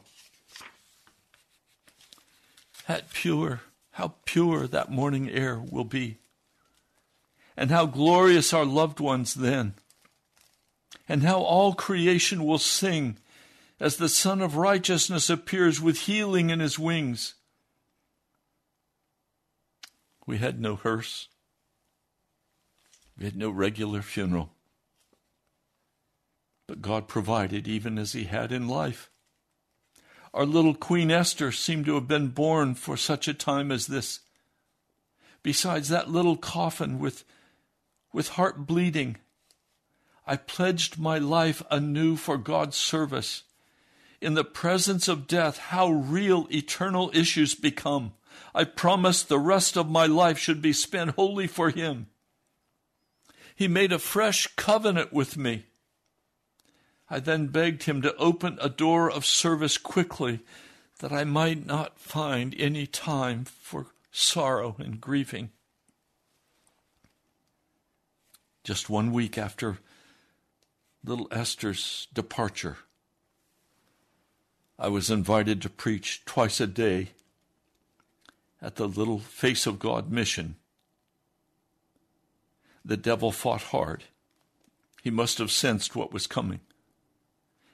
That 2.87 3.13
pure, 3.13 3.61
how 3.91 4.15
pure 4.25 4.67
that 4.67 4.91
morning 4.91 5.29
air 5.29 5.57
will 5.57 5.85
be, 5.85 6.17
and 7.55 7.71
how 7.71 7.85
glorious 7.85 8.53
our 8.53 8.65
loved 8.65 8.99
ones 8.99 9.33
then 9.35 9.75
and 11.07 11.23
how 11.23 11.39
all 11.39 11.73
creation 11.73 12.45
will 12.45 12.57
sing 12.57 13.17
as 13.79 13.97
the 13.97 14.09
Sun 14.09 14.41
of 14.41 14.55
Righteousness 14.55 15.29
appears 15.29 15.81
with 15.81 16.01
healing 16.01 16.49
in 16.49 16.59
his 16.59 16.79
wings. 16.79 17.35
We 20.25 20.37
had 20.37 20.59
no 20.59 20.75
hearse. 20.75 21.27
We 23.17 23.25
had 23.25 23.35
no 23.35 23.49
regular 23.49 24.01
funeral. 24.01 24.54
But 26.67 26.81
God 26.81 27.07
provided 27.07 27.67
even 27.67 27.97
as 27.97 28.13
He 28.13 28.25
had 28.25 28.51
in 28.51 28.67
life. 28.67 29.09
Our 30.33 30.45
little 30.45 30.73
Queen 30.73 31.11
Esther 31.11 31.51
seemed 31.51 31.85
to 31.85 31.95
have 31.95 32.07
been 32.07 32.27
born 32.27 32.75
for 32.75 32.97
such 32.97 33.27
a 33.27 33.33
time 33.33 33.71
as 33.71 33.87
this. 33.87 34.19
Besides 35.43 35.89
that 35.89 36.09
little 36.09 36.35
coffin 36.35 36.99
with, 36.99 37.23
with 38.11 38.29
heart 38.29 38.65
bleeding, 38.65 39.17
I 40.27 40.37
pledged 40.37 40.97
my 40.97 41.19
life 41.19 41.61
anew 41.69 42.15
for 42.15 42.37
God's 42.37 42.75
service. 42.75 43.43
In 44.19 44.33
the 44.33 44.43
presence 44.43 45.07
of 45.07 45.27
death, 45.27 45.57
how 45.57 45.89
real 45.89 46.47
eternal 46.51 47.11
issues 47.13 47.53
become. 47.53 48.13
I 48.53 48.63
promised 48.63 49.29
the 49.29 49.39
rest 49.39 49.77
of 49.77 49.89
my 49.89 50.07
life 50.07 50.39
should 50.39 50.61
be 50.61 50.73
spent 50.73 51.11
wholly 51.11 51.47
for 51.47 51.69
Him. 51.69 52.07
He 53.55 53.67
made 53.67 53.91
a 53.91 53.99
fresh 53.99 54.47
covenant 54.55 55.13
with 55.13 55.37
me. 55.37 55.65
I 57.09 57.19
then 57.19 57.47
begged 57.47 57.83
Him 57.83 58.01
to 58.01 58.15
open 58.15 58.57
a 58.61 58.69
door 58.69 59.11
of 59.11 59.25
service 59.25 59.77
quickly 59.77 60.39
that 60.99 61.11
I 61.11 61.23
might 61.23 61.65
not 61.65 61.99
find 61.99 62.55
any 62.57 62.87
time 62.87 63.45
for 63.45 63.87
sorrow 64.11 64.75
and 64.79 64.99
grieving. 64.99 65.51
Just 68.63 68.89
one 68.89 69.11
week 69.11 69.37
after 69.37 69.77
little 71.03 71.27
Esther's 71.31 72.07
departure, 72.13 72.77
I 74.79 74.87
was 74.87 75.11
invited 75.11 75.61
to 75.61 75.69
preach 75.69 76.23
twice 76.25 76.59
a 76.59 76.67
day 76.67 77.09
at 78.61 78.75
the 78.75 78.87
little 78.87 79.19
Face 79.19 79.67
of 79.67 79.77
God 79.77 80.11
mission, 80.11 80.55
the 82.83 82.97
devil 82.97 83.31
fought 83.31 83.63
hard. 83.63 84.05
He 85.03 85.11
must 85.11 85.37
have 85.37 85.51
sensed 85.51 85.95
what 85.95 86.11
was 86.11 86.25
coming. 86.25 86.61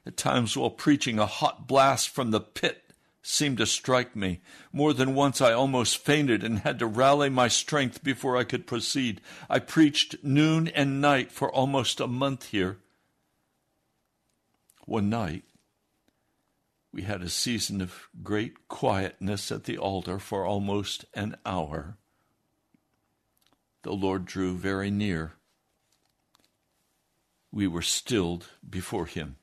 At 0.05 0.17
times, 0.17 0.57
while 0.57 0.71
preaching, 0.71 1.19
a 1.19 1.25
hot 1.25 1.67
blast 1.67 2.09
from 2.09 2.31
the 2.31 2.39
pit 2.39 2.91
seemed 3.21 3.57
to 3.59 3.65
strike 3.67 4.15
me. 4.15 4.41
More 4.73 4.93
than 4.93 5.13
once, 5.13 5.41
I 5.41 5.53
almost 5.53 5.97
fainted 5.97 6.43
and 6.43 6.59
had 6.59 6.79
to 6.79 6.87
rally 6.87 7.29
my 7.29 7.47
strength 7.47 8.03
before 8.03 8.35
I 8.35 8.43
could 8.43 8.65
proceed. 8.65 9.21
I 9.49 9.59
preached 9.59 10.23
noon 10.23 10.67
and 10.69 11.01
night 11.01 11.31
for 11.31 11.51
almost 11.51 11.99
a 11.99 12.07
month 12.07 12.47
here. 12.47 12.79
One 14.85 15.09
night, 15.09 15.43
we 16.91 17.03
had 17.03 17.21
a 17.21 17.29
season 17.29 17.79
of 17.79 18.09
great 18.23 18.67
quietness 18.67 19.51
at 19.51 19.65
the 19.65 19.77
altar 19.77 20.19
for 20.19 20.45
almost 20.45 21.05
an 21.13 21.37
hour. 21.45 21.97
The 23.83 23.93
Lord 23.93 24.25
drew 24.25 24.57
very 24.57 24.91
near. 24.91 25.33
We 27.51 27.67
were 27.67 27.81
stilled 27.81 28.47
before 28.67 29.05
Him. 29.05 29.37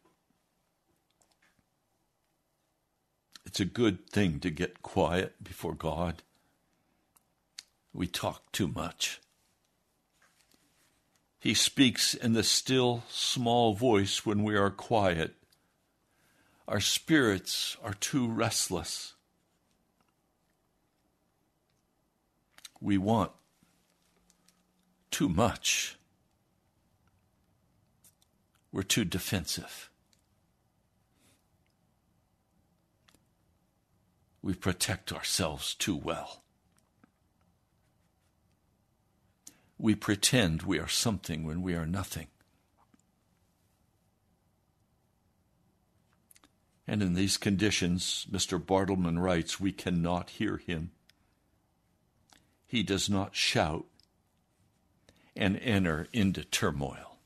It's 3.49 3.61
a 3.61 3.65
good 3.65 4.07
thing 4.11 4.41
to 4.41 4.51
get 4.51 4.83
quiet 4.83 5.43
before 5.43 5.73
God. 5.73 6.23
We 7.95 8.07
talk 8.07 8.53
too 8.53 8.69
much. 8.69 9.23
He 11.41 11.55
speaks 11.55 12.13
in 12.13 12.35
the 12.35 12.43
still, 12.43 13.05
small 13.09 13.73
voice 13.73 14.27
when 14.27 14.43
we 14.45 14.55
are 14.55 14.69
quiet. 14.69 15.35
Our 16.69 16.79
spirits 16.81 17.79
are 17.83 17.95
too 17.95 18.29
restless. 18.29 19.15
We 22.83 22.99
want 22.99 23.33
too 25.11 25.31
much. 25.31 25.97
We're 28.73 28.83
too 28.83 29.07
defensive. 29.07 29.89
We 34.43 34.55
protect 34.55 35.13
ourselves 35.13 35.75
too 35.75 35.97
well. 35.97 36.43
We 39.79 39.95
pretend 39.95 40.63
we 40.63 40.79
are 40.79 40.89
something 40.89 41.45
when 41.45 41.63
we 41.63 41.75
are 41.75 41.87
nothing. 41.87 42.29
And 46.87 47.03
in 47.03 47.15
these 47.15 47.37
conditions, 47.37 48.27
Mr. 48.31 48.59
Bartleman 48.59 49.19
writes, 49.21 49.61
we 49.61 49.73
cannot 49.73 50.31
hear 50.31 50.57
him. 50.57 50.91
He 52.67 52.83
does 52.83 53.11
not 53.11 53.37
shout 53.37 53.85
and 55.37 55.59
enter 55.59 56.09
into 56.13 56.45
turmoil. 56.45 57.19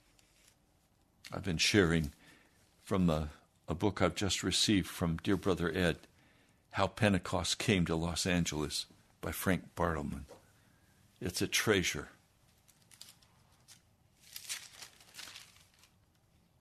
I've 1.32 1.44
been 1.44 1.58
sharing 1.58 2.12
from 2.82 3.08
a, 3.08 3.30
a 3.68 3.74
book 3.74 4.02
I've 4.02 4.16
just 4.16 4.42
received 4.42 4.88
from 4.88 5.18
dear 5.22 5.36
brother 5.36 5.72
Ed, 5.74 5.96
How 6.72 6.86
Pentecost 6.86 7.58
Came 7.58 7.84
to 7.86 7.94
Los 7.94 8.26
Angeles 8.26 8.86
by 9.20 9.30
Frank 9.30 9.74
Bartleman. 9.76 10.24
It's 11.20 11.42
a 11.42 11.46
treasure. 11.46 12.08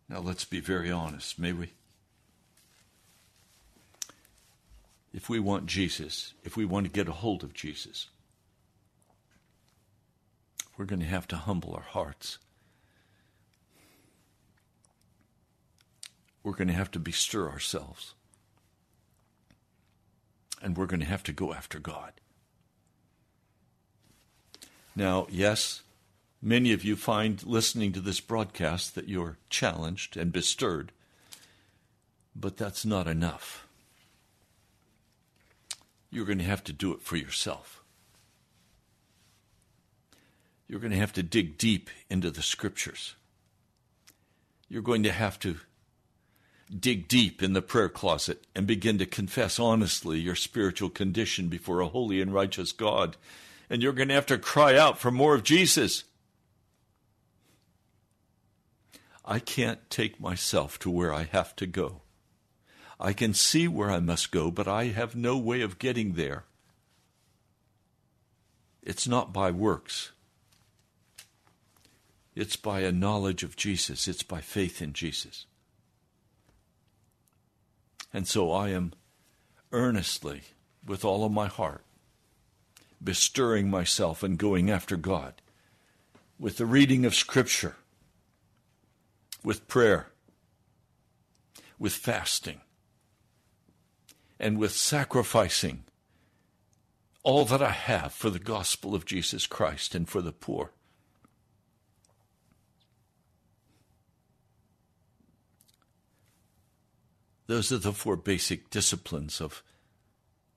Now 0.09 0.20
let's 0.20 0.43
be 0.43 0.59
very 0.59 0.91
honest, 0.91 1.39
may 1.39 1.53
we? 1.53 1.72
If 5.14 5.30
we 5.30 5.39
want 5.39 5.66
Jesus, 5.66 6.34
if 6.43 6.57
we 6.57 6.66
want 6.66 6.86
to 6.86 6.91
get 6.91 7.07
a 7.07 7.14
hold 7.14 7.41
of 7.41 7.53
Jesus, 7.53 8.07
we're 10.78 10.86
going 10.86 10.99
to 10.99 11.05
have 11.05 11.28
to 11.30 11.38
humble 11.38 11.74
our 11.74 11.82
hearts. 11.82 12.38
We're 16.43 16.51
going 16.51 16.68
to 16.68 16.74
have 16.74 16.91
to 16.91 16.99
bestir 16.99 17.49
ourselves. 17.49 18.14
And 20.62 20.78
we're 20.78 20.86
going 20.86 20.99
to 20.99 21.05
have 21.05 21.24
to 21.24 21.34
go 21.34 21.53
after 21.53 21.80
God. 21.80 22.14
Now, 24.95 25.28
yes, 25.30 25.82
many 26.41 26.74
of 26.74 26.84
you 26.84 26.95
find 26.95 27.43
listening 27.43 27.93
to 27.93 28.01
this 28.01 28.20
broadcast 28.20 28.93
that 28.95 29.07
you're 29.09 29.38
challenged 29.49 30.18
and 30.18 30.32
bestirred, 30.32 30.91
but 32.36 32.57
that's 32.57 32.86
not 32.86 33.07
enough. 33.07 33.68
You're 36.12 36.26
going 36.26 36.39
to 36.39 36.43
have 36.43 36.64
to 36.66 36.74
do 36.74 36.91
it 36.93 37.01
for 37.01 37.16
yourself. 37.16 37.82
You're 40.68 40.80
going 40.80 40.91
to 40.91 40.97
have 40.97 41.14
to 41.14 41.24
dig 41.24 41.57
deep 41.57 41.89
into 42.09 42.30
the 42.30 42.41
scriptures. 42.41 43.16
You're 44.70 44.82
going 44.82 45.03
to 45.03 45.12
have 45.12 45.39
to 45.39 45.57
dig 46.80 47.07
deep 47.07 47.43
in 47.43 47.53
the 47.53 47.61
prayer 47.61 47.89
closet 47.89 48.45
and 48.55 48.65
begin 48.65 48.97
to 48.97 49.05
confess 49.05 49.59
honestly 49.59 50.19
your 50.19 50.36
spiritual 50.36 50.89
condition 50.89 51.47
before 51.47 51.82
a 51.82 51.88
holy 51.88 52.22
and 52.22 52.34
righteous 52.34 52.72
God. 52.72 53.17
And 53.69 53.82
you're 53.82 53.93
going 53.93 54.07
to 54.07 54.15
have 54.15 54.26
to 54.28 54.38
cry 54.38 54.78
out 54.78 54.97
for 54.97 55.11
more 55.11 55.36
of 55.36 55.43
Jesus. 55.43 56.03
I 59.24 59.39
can't 59.39 59.89
take 59.89 60.19
myself 60.19 60.80
to 60.80 60.89
where 60.89 61.13
I 61.13 61.24
have 61.24 61.55
to 61.57 61.67
go. 61.67 62.01
I 62.99 63.13
can 63.13 63.34
see 63.34 63.67
where 63.67 63.89
I 63.89 63.99
must 63.99 64.32
go, 64.32 64.51
but 64.51 64.67
I 64.67 64.86
have 64.86 65.15
no 65.15 65.38
way 65.38 65.61
of 65.61 65.80
getting 65.80 66.13
there. 66.13 66.45
It's 68.84 69.07
not 69.07 69.34
by 69.34 69.51
works. 69.51 70.11
It's 72.36 72.55
by 72.55 72.82
a 72.82 72.91
knowledge 72.91 73.43
of 73.43 73.55
Jesus. 73.55 74.07
It's 74.07 74.24
by 74.24 74.41
faith 74.41 74.82
in 74.82 74.93
Jesus. 74.93 75.45
And 78.14 78.28
so 78.28 78.51
I 78.51 78.70
am 78.70 78.93
earnestly, 79.72 80.41
with 80.86 81.05
all 81.05 81.24
of 81.24 81.32
my 81.32 81.47
heart, 81.47 81.84
bestirring 83.03 83.70
myself 83.70 84.22
and 84.24 84.38
going 84.38 84.70
after 84.70 84.97
God 84.97 85.36
with 86.41 86.57
the 86.57 86.66
reading 86.66 87.05
of 87.05 87.14
Scripture, 87.14 87.76
with 89.43 89.68
prayer, 89.68 90.07
with 91.78 91.93
fasting, 91.93 92.62
and 94.39 94.57
with 94.57 94.72
sacrificing 94.72 95.84
all 97.22 97.45
that 97.45 97.62
I 97.62 97.70
have 97.70 98.12
for 98.12 98.32
the 98.32 98.39
gospel 98.39 98.95
of 98.95 99.05
Jesus 99.05 99.45
Christ 99.45 99.93
and 99.93 100.09
for 100.09 100.20
the 100.20 100.32
poor. 100.32 100.72
Those 107.52 107.74
are 107.74 107.78
the 107.78 107.91
four 107.91 108.16
basic 108.16 108.70
disciplines 108.70 109.41
of 109.41 109.62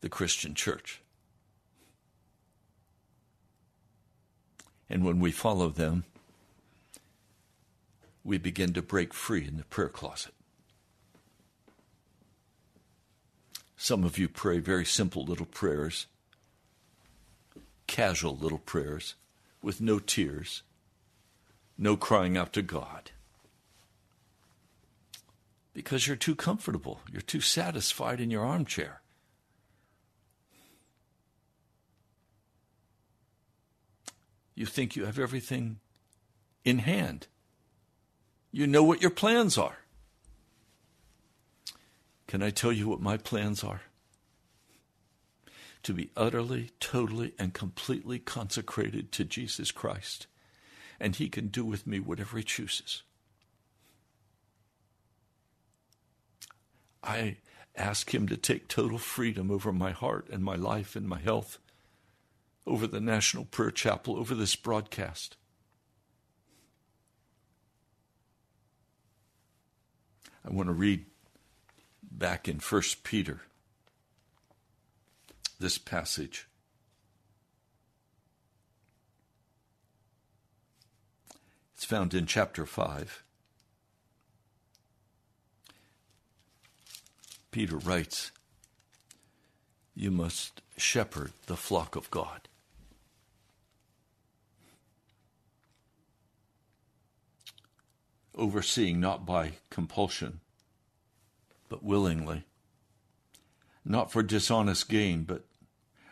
the 0.00 0.08
Christian 0.08 0.54
church. 0.54 1.02
And 4.88 5.04
when 5.04 5.18
we 5.18 5.32
follow 5.32 5.70
them, 5.70 6.04
we 8.22 8.38
begin 8.38 8.74
to 8.74 8.80
break 8.80 9.12
free 9.12 9.44
in 9.44 9.56
the 9.56 9.64
prayer 9.64 9.88
closet. 9.88 10.34
Some 13.76 14.04
of 14.04 14.16
you 14.16 14.28
pray 14.28 14.60
very 14.60 14.84
simple 14.84 15.24
little 15.24 15.46
prayers, 15.46 16.06
casual 17.88 18.36
little 18.36 18.58
prayers 18.58 19.16
with 19.60 19.80
no 19.80 19.98
tears, 19.98 20.62
no 21.76 21.96
crying 21.96 22.36
out 22.36 22.52
to 22.52 22.62
God 22.62 23.10
because 25.74 26.06
you're 26.06 26.16
too 26.16 26.36
comfortable. 26.36 27.00
You're 27.12 27.20
too 27.20 27.40
satisfied 27.40 28.20
in 28.20 28.30
your 28.30 28.44
armchair. 28.44 29.02
You 34.54 34.66
think 34.66 34.94
you 34.94 35.04
have 35.04 35.18
everything 35.18 35.80
in 36.64 36.78
hand. 36.78 37.26
You 38.52 38.68
know 38.68 38.84
what 38.84 39.02
your 39.02 39.10
plans 39.10 39.58
are. 39.58 39.78
Can 42.28 42.40
I 42.40 42.50
tell 42.50 42.72
you 42.72 42.88
what 42.88 43.00
my 43.00 43.16
plans 43.16 43.64
are? 43.64 43.82
To 45.82 45.92
be 45.92 46.10
utterly, 46.16 46.70
totally, 46.78 47.34
and 47.36 47.52
completely 47.52 48.20
consecrated 48.20 49.10
to 49.12 49.24
Jesus 49.24 49.72
Christ. 49.72 50.28
And 51.00 51.16
He 51.16 51.28
can 51.28 51.48
do 51.48 51.64
with 51.64 51.84
me 51.84 51.98
whatever 51.98 52.38
He 52.38 52.44
chooses. 52.44 53.02
I 57.04 57.36
ask 57.76 58.14
Him 58.14 58.26
to 58.28 58.36
take 58.36 58.66
total 58.66 58.98
freedom 58.98 59.50
over 59.50 59.72
my 59.72 59.92
heart 59.92 60.28
and 60.32 60.42
my 60.42 60.56
life 60.56 60.96
and 60.96 61.06
my 61.06 61.20
health, 61.20 61.58
over 62.66 62.86
the 62.86 63.00
National 63.00 63.44
Prayer 63.44 63.70
Chapel, 63.70 64.16
over 64.16 64.34
this 64.34 64.56
broadcast. 64.56 65.36
I 70.44 70.50
want 70.50 70.68
to 70.68 70.72
read 70.72 71.04
back 72.02 72.48
in 72.48 72.58
1 72.58 72.82
Peter 73.02 73.42
this 75.58 75.78
passage. 75.78 76.46
It's 81.74 81.84
found 81.84 82.14
in 82.14 82.26
chapter 82.26 82.66
5. 82.66 83.23
Peter 87.54 87.76
writes, 87.76 88.32
You 89.94 90.10
must 90.10 90.60
shepherd 90.76 91.30
the 91.46 91.56
flock 91.56 91.94
of 91.94 92.10
God. 92.10 92.48
Overseeing 98.34 98.98
not 98.98 99.24
by 99.24 99.52
compulsion, 99.70 100.40
but 101.68 101.84
willingly. 101.84 102.42
Not 103.84 104.10
for 104.10 104.24
dishonest 104.24 104.88
gain, 104.88 105.22
but 105.22 105.44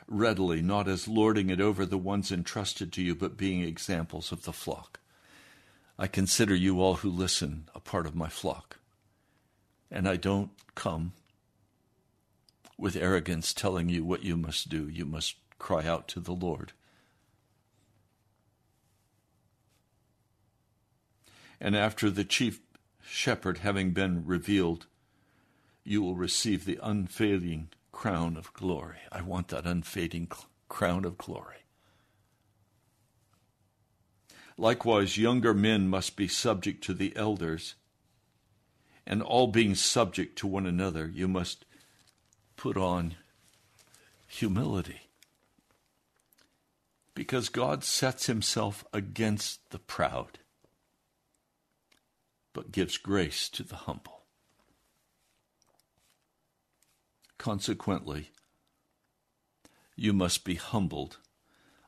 readily, 0.07 0.63
not 0.63 0.87
as 0.87 1.09
lording 1.09 1.51
it 1.51 1.61
over 1.61 1.85
the 1.85 1.99
ones 1.99 2.31
entrusted 2.31 2.93
to 2.93 3.03
you, 3.03 3.17
but 3.17 3.37
being 3.37 3.63
examples 3.63 4.31
of 4.31 4.45
the 4.45 4.53
flock. 4.53 5.01
I 5.99 6.07
consider 6.07 6.55
you 6.55 6.81
all 6.81 6.95
who 6.95 7.11
listen 7.11 7.69
a 7.75 7.81
part 7.81 8.07
of 8.07 8.15
my 8.15 8.29
flock. 8.29 8.79
And 9.91 10.09
I 10.09 10.15
don't 10.15 10.53
come 10.77 11.15
with 12.83 12.97
arrogance 12.97 13.55
telling 13.55 13.89
you 13.89 14.05
what 14.05 14.25
you 14.25 14.37
must 14.37 14.69
do. 14.69 14.89
You 14.89 15.05
must 15.07 15.37
cry 15.61 15.87
out 15.87 16.09
to 16.09 16.19
the 16.19 16.33
Lord. 16.33 16.73
And 21.61 21.77
after 21.77 22.11
the 22.11 22.25
chief 22.25 22.59
shepherd 23.01 23.59
having 23.59 23.93
been 23.93 24.27
revealed, 24.27 24.87
you 25.85 26.03
will 26.03 26.17
receive 26.17 26.65
the 26.65 26.81
unfailing 26.83 27.69
crown 27.93 28.37
of 28.37 28.53
glory. 28.53 28.99
I 29.13 29.23
want 29.23 29.47
that 29.49 29.65
unfading 29.65 30.27
cl- 30.33 30.49
crown 30.69 31.05
of 31.05 31.17
glory. 31.17 31.59
Likewise, 34.59 35.17
younger 35.17 35.55
men 35.55 35.87
must 35.87 36.17
be 36.17 36.27
subject 36.27 36.83
to 36.83 36.95
the 36.95 37.15
elders, 37.15 37.77
and 39.07 39.23
all 39.23 39.47
being 39.47 39.77
subject 39.77 40.37
to 40.39 40.49
one 40.49 40.67
another, 40.67 41.07
you 41.07 41.29
must 41.29 41.65
put 42.63 42.77
on 42.77 43.17
humility. 44.29 45.01
Because 47.13 47.49
God 47.49 47.83
sets 47.83 48.27
himself 48.27 48.85
against 48.93 49.73
the 49.73 49.81
proud, 49.81 50.39
but 52.53 52.71
gives 52.71 52.99
grace 52.99 53.49
to 53.49 53.65
the 53.65 53.75
humble. 53.75 54.21
Consequently, 57.37 58.31
you 59.97 60.13
must 60.13 60.45
be 60.45 60.55
humbled 60.55 61.17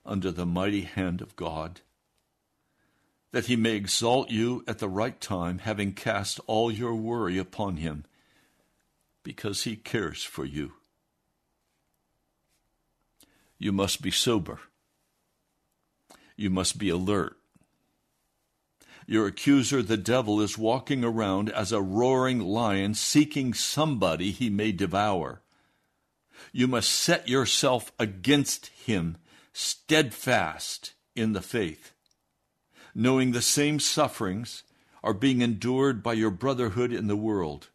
under 0.04 0.32
the 0.32 0.44
mighty 0.44 0.82
hand 0.82 1.20
of 1.20 1.36
God, 1.36 1.82
that 3.30 3.46
he 3.46 3.54
may 3.54 3.76
exalt 3.76 4.28
you 4.28 4.64
at 4.66 4.80
the 4.80 4.88
right 4.88 5.20
time, 5.20 5.58
having 5.58 5.92
cast 5.92 6.40
all 6.48 6.72
your 6.72 6.96
worry 6.96 7.38
upon 7.38 7.76
him, 7.76 8.04
because 9.24 9.64
he 9.64 9.74
cares 9.74 10.22
for 10.22 10.44
you. 10.44 10.74
You 13.58 13.72
must 13.72 14.02
be 14.02 14.12
sober. 14.12 14.60
You 16.36 16.50
must 16.50 16.78
be 16.78 16.90
alert. 16.90 17.36
Your 19.06 19.26
accuser, 19.26 19.82
the 19.82 19.96
devil, 19.96 20.40
is 20.40 20.56
walking 20.56 21.04
around 21.04 21.50
as 21.50 21.72
a 21.72 21.82
roaring 21.82 22.40
lion 22.40 22.94
seeking 22.94 23.52
somebody 23.52 24.30
he 24.30 24.48
may 24.48 24.72
devour. 24.72 25.42
You 26.52 26.68
must 26.68 26.90
set 26.90 27.28
yourself 27.28 27.92
against 27.98 28.66
him, 28.68 29.16
steadfast 29.52 30.94
in 31.14 31.32
the 31.32 31.42
faith, 31.42 31.92
knowing 32.94 33.32
the 33.32 33.42
same 33.42 33.78
sufferings 33.78 34.62
are 35.02 35.14
being 35.14 35.42
endured 35.42 36.02
by 36.02 36.14
your 36.14 36.30
brotherhood 36.30 36.92
in 36.92 37.06
the 37.06 37.16
world. 37.16 37.68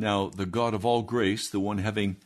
Now, 0.00 0.30
the 0.30 0.46
God 0.46 0.72
of 0.72 0.86
all 0.86 1.02
grace, 1.02 1.50
the 1.50 1.60
one 1.60 1.76
having 1.76 2.16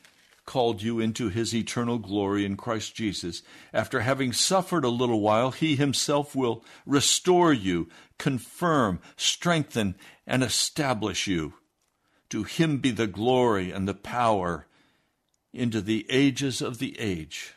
called 0.46 0.80
you 0.80 1.00
into 1.00 1.28
his 1.28 1.52
eternal 1.52 1.98
glory 1.98 2.44
in 2.44 2.56
Christ 2.56 2.94
Jesus, 2.94 3.42
after 3.72 4.02
having 4.02 4.32
suffered 4.32 4.84
a 4.84 4.90
little 4.90 5.20
while, 5.20 5.50
he 5.50 5.74
himself 5.74 6.36
will 6.36 6.64
restore 6.86 7.52
you, 7.52 7.88
confirm, 8.16 9.00
strengthen, 9.16 9.96
and 10.24 10.44
establish 10.44 11.26
you. 11.26 11.54
To 12.30 12.44
him 12.44 12.78
be 12.78 12.92
the 12.92 13.08
glory 13.08 13.72
and 13.72 13.88
the 13.88 13.94
power 13.94 14.68
into 15.52 15.80
the 15.80 16.06
ages 16.08 16.62
of 16.62 16.78
the 16.78 16.96
age. 17.00 17.54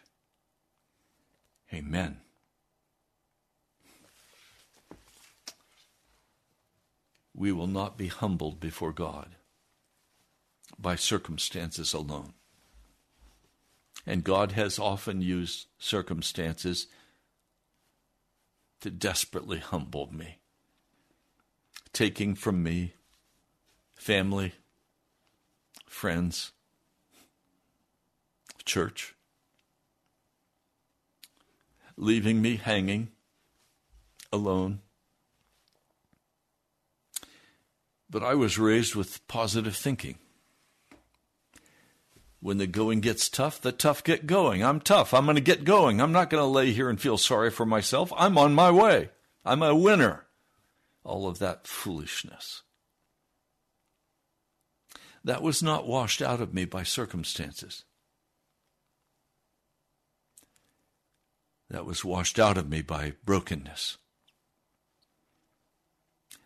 Amen. 1.71 2.21
We 7.35 7.51
will 7.51 7.67
not 7.67 7.99
be 7.99 8.07
humbled 8.07 8.59
before 8.59 8.91
God 8.91 9.36
by 10.79 10.95
circumstances 10.95 11.93
alone. 11.93 12.33
And 14.05 14.23
God 14.23 14.53
has 14.53 14.79
often 14.79 15.21
used 15.21 15.67
circumstances 15.79 16.87
to 18.81 18.91
desperately 18.91 19.59
humble 19.59 20.09
me, 20.13 20.37
taking 21.93 22.35
from 22.35 22.63
me 22.63 22.93
family, 23.95 24.53
friends, 25.87 26.51
church, 28.63 29.15
leaving 31.97 32.41
me 32.41 32.57
hanging 32.57 33.09
alone. 34.31 34.79
But 38.09 38.23
I 38.23 38.35
was 38.35 38.57
raised 38.57 38.95
with 38.95 39.27
positive 39.27 39.75
thinking. 39.75 40.17
When 42.47 42.59
the 42.59 42.65
going 42.65 43.01
gets 43.01 43.27
tough, 43.27 43.59
the 43.59 43.73
tough 43.73 44.05
get 44.05 44.25
going. 44.25 44.63
I'm 44.63 44.79
tough. 44.79 45.13
I'm 45.13 45.25
going 45.25 45.35
to 45.35 45.41
get 45.41 45.65
going. 45.65 45.99
I'm 45.99 46.13
not 46.13 46.29
going 46.29 46.41
to 46.41 46.47
lay 46.47 46.71
here 46.71 46.89
and 46.89 46.97
feel 46.97 47.17
sorry 47.17 47.51
for 47.51 47.65
myself. 47.65 48.13
I'm 48.15 48.37
on 48.37 48.53
my 48.53 48.71
way. 48.71 49.09
I'm 49.43 49.61
a 49.61 49.75
winner. 49.75 50.27
All 51.03 51.27
of 51.27 51.39
that 51.39 51.67
foolishness. 51.67 52.61
That 55.25 55.41
was 55.41 55.61
not 55.61 55.87
washed 55.89 56.21
out 56.21 56.39
of 56.39 56.53
me 56.53 56.63
by 56.63 56.83
circumstances. 56.83 57.83
That 61.69 61.85
was 61.85 62.05
washed 62.05 62.39
out 62.39 62.57
of 62.57 62.69
me 62.69 62.81
by 62.81 63.15
brokenness. 63.25 63.97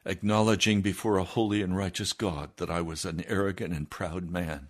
Acknowledging 0.04 0.82
before 0.82 1.20
a 1.20 1.24
holy 1.24 1.62
and 1.62 1.78
righteous 1.78 2.12
God 2.12 2.50
that 2.58 2.72
I 2.72 2.82
was 2.82 3.06
an 3.06 3.24
arrogant 3.28 3.76
and 3.76 3.88
proud 3.88 4.32
man 4.32 4.70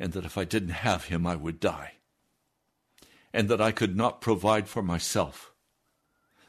and 0.00 0.14
that 0.14 0.24
if 0.24 0.38
I 0.38 0.44
didn't 0.44 0.70
have 0.70 1.04
him, 1.04 1.26
I 1.26 1.36
would 1.36 1.60
die, 1.60 1.92
and 3.34 3.50
that 3.50 3.60
I 3.60 3.70
could 3.70 3.94
not 3.94 4.22
provide 4.22 4.66
for 4.66 4.82
myself, 4.82 5.52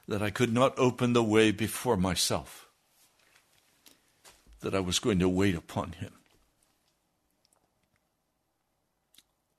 that 0.07 0.23
I 0.23 0.29
could 0.29 0.53
not 0.53 0.73
open 0.79 1.11
the 1.11 1.23
way 1.23 1.51
before 1.51 1.97
myself, 1.97 2.69
that 4.61 4.73
I 4.73 4.79
was 4.79 4.99
going 4.99 5.19
to 5.19 5.27
wait 5.27 5.53
upon 5.53 5.91
him, 5.91 6.13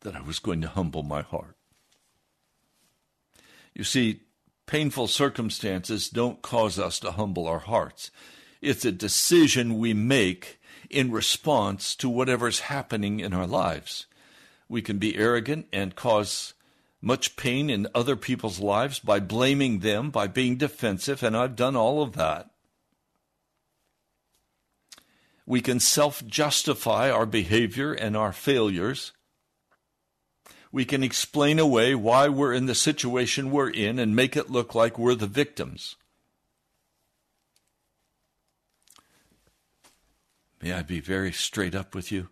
that 0.01 0.17
I 0.17 0.23
was 0.23 0.39
going 0.39 0.63
to 0.63 0.69
humble 0.69 1.03
my 1.03 1.21
heart. 1.21 1.57
You 3.75 3.85
see, 3.85 4.23
painful 4.67 5.07
circumstances 5.07 6.09
don't 6.09 6.41
cause 6.41 6.79
us 6.79 6.99
to 7.01 7.13
humble 7.13 7.47
our 7.47 7.59
hearts. 7.59 8.11
It's 8.63 8.87
a 8.87 8.93
decision 8.93 9.79
we 9.79 9.93
make 9.93 10.59
in 10.93 11.11
response 11.11 11.95
to 11.97 12.09
whatever's 12.09 12.61
happening 12.61 13.21
in 13.21 13.33
our 13.33 13.47
lives. 13.47 14.07
We 14.69 14.83
can 14.83 14.99
be 14.99 15.17
arrogant 15.17 15.67
and 15.73 15.97
cause 15.97 16.55
much 17.01 17.37
pain 17.37 17.69
in 17.69 17.89
other 17.95 18.17
people's 18.17 18.61
lives 18.61 19.01
by 19.01 19.21
blaming 19.21 19.81
them, 19.81 20.11
by 20.11 20.29
being 20.29 20.57
defensive, 20.57 21.23
and 21.23 21.37
I've 21.37 21.57
done 21.57 21.75
all 21.75 22.03
of 22.03 22.13
that. 22.13 22.51
We 25.45 25.61
can 25.61 25.81
self 25.81 26.25
justify 26.25 27.11
our 27.11 27.27
behavior 27.27 27.93
and 27.93 28.17
our 28.17 28.33
failures. 28.33 29.13
We 30.71 30.85
can 30.85 31.03
explain 31.03 31.59
away 31.59 31.95
why 31.95 32.29
we're 32.29 32.55
in 32.55 32.67
the 32.67 32.75
situation 32.75 33.51
we're 33.51 33.69
in 33.69 33.99
and 33.99 34.17
make 34.17 34.37
it 34.37 34.51
look 34.51 34.75
like 34.75 34.99
we're 34.99 35.17
the 35.17 35.27
victims. 35.27 35.97
May 40.63 40.73
I 40.73 40.83
be 40.83 41.01
very 41.01 41.33
straight 41.33 41.75
up 41.75 41.93
with 41.93 42.13
you? 42.13 42.29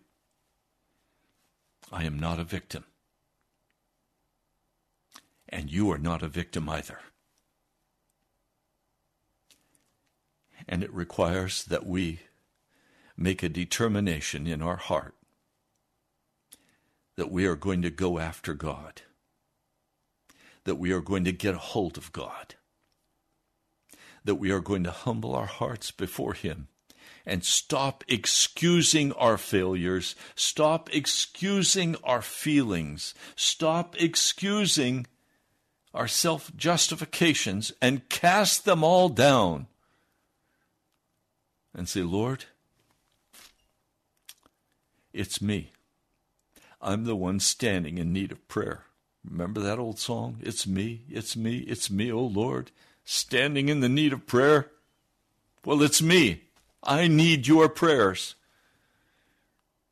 I 1.91 2.05
am 2.05 2.17
not 2.17 2.39
a 2.39 2.45
victim. 2.45 2.85
And 5.49 5.69
you 5.69 5.91
are 5.91 5.97
not 5.97 6.23
a 6.23 6.29
victim 6.29 6.69
either. 6.69 6.99
And 10.65 10.81
it 10.81 10.93
requires 10.93 11.65
that 11.65 11.85
we 11.85 12.21
make 13.17 13.43
a 13.43 13.49
determination 13.49 14.47
in 14.47 14.61
our 14.61 14.77
heart 14.77 15.15
that 17.17 17.29
we 17.29 17.45
are 17.45 17.57
going 17.57 17.81
to 17.81 17.89
go 17.89 18.17
after 18.17 18.53
God, 18.53 19.01
that 20.63 20.75
we 20.75 20.93
are 20.93 21.01
going 21.01 21.25
to 21.25 21.33
get 21.33 21.53
a 21.53 21.59
hold 21.59 21.97
of 21.97 22.13
God, 22.13 22.55
that 24.23 24.35
we 24.35 24.51
are 24.51 24.61
going 24.61 24.83
to 24.85 24.91
humble 24.91 25.35
our 25.35 25.45
hearts 25.45 25.91
before 25.91 26.33
Him 26.33 26.69
and 27.25 27.43
stop 27.43 28.03
excusing 28.07 29.11
our 29.13 29.37
failures, 29.37 30.15
stop 30.35 30.89
excusing 30.93 31.95
our 32.03 32.21
feelings, 32.21 33.13
stop 33.35 33.95
excusing 33.99 35.07
our 35.93 36.07
self 36.07 36.55
justifications, 36.55 37.71
and 37.81 38.07
cast 38.09 38.65
them 38.65 38.83
all 38.83 39.09
down 39.09 39.67
and 41.73 41.87
say, 41.87 42.01
Lord, 42.01 42.45
it's 45.13 45.41
me. 45.41 45.71
I'm 46.81 47.05
the 47.05 47.15
one 47.15 47.39
standing 47.39 47.97
in 47.97 48.11
need 48.11 48.31
of 48.31 48.47
prayer. 48.47 48.85
Remember 49.23 49.61
that 49.61 49.79
old 49.79 49.99
song? 49.99 50.37
It's 50.41 50.65
me, 50.65 51.01
it's 51.09 51.35
me, 51.35 51.59
it's 51.59 51.91
me, 51.91 52.11
oh 52.11 52.25
Lord, 52.25 52.71
standing 53.03 53.69
in 53.69 53.81
the 53.81 53.89
need 53.89 54.13
of 54.13 54.25
prayer. 54.25 54.71
Well, 55.63 55.83
it's 55.83 56.01
me. 56.01 56.41
I 56.83 57.07
need 57.07 57.47
your 57.47 57.69
prayers. 57.69 58.35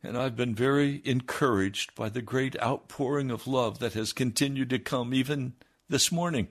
And 0.02 0.18
I've 0.18 0.36
been 0.36 0.56
very 0.56 1.02
encouraged 1.04 1.94
by 1.94 2.10
the 2.10 2.22
great 2.22 2.60
outpouring 2.62 3.30
of 3.32 3.48
love 3.48 3.80
that 3.80 3.94
has 3.94 4.14
continued 4.14 4.70
to 4.70 4.80
come 4.80 5.14
even 5.14 5.54
this 5.90 6.12
morning. 6.12 6.48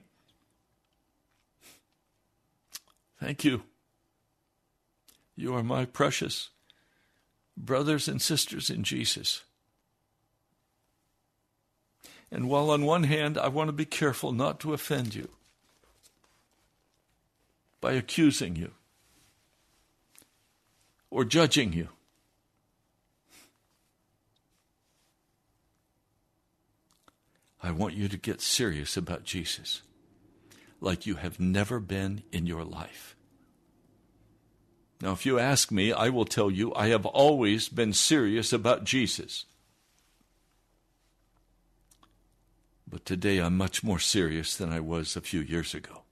Thank 3.19 3.43
you. 3.43 3.63
You 5.35 5.55
are 5.55 5.63
my 5.63 5.85
precious 5.85 6.49
brothers 7.57 8.07
and 8.07 8.21
sisters 8.21 8.69
in 8.69 8.83
Jesus. 8.83 9.43
And 12.31 12.47
while 12.47 12.69
on 12.69 12.85
one 12.85 13.03
hand 13.03 13.37
I 13.37 13.47
want 13.47 13.69
to 13.69 13.73
be 13.73 13.85
careful 13.85 14.31
not 14.31 14.59
to 14.61 14.73
offend 14.73 15.15
you 15.15 15.29
by 17.81 17.93
accusing 17.93 18.55
you 18.55 18.71
or 21.11 21.25
judging 21.25 21.73
you, 21.73 21.89
I 27.61 27.71
want 27.71 27.93
you 27.93 28.07
to 28.07 28.17
get 28.17 28.41
serious 28.41 28.95
about 28.95 29.23
Jesus 29.23 29.81
like 30.81 31.05
you 31.05 31.15
have 31.15 31.39
never 31.39 31.79
been 31.79 32.23
in 32.31 32.45
your 32.45 32.63
life. 32.63 33.15
Now, 35.01 35.13
if 35.13 35.25
you 35.25 35.39
ask 35.39 35.71
me, 35.71 35.93
I 35.93 36.09
will 36.09 36.25
tell 36.25 36.51
you 36.51 36.73
I 36.75 36.87
have 36.87 37.05
always 37.05 37.69
been 37.69 37.93
serious 37.93 38.51
about 38.51 38.83
Jesus. 38.83 39.45
But 42.87 43.05
today 43.05 43.39
I'm 43.39 43.55
much 43.55 43.83
more 43.83 43.99
serious 43.99 44.57
than 44.57 44.73
I 44.73 44.79
was 44.79 45.15
a 45.15 45.21
few 45.21 45.41
years 45.41 45.73
ago. 45.73 46.03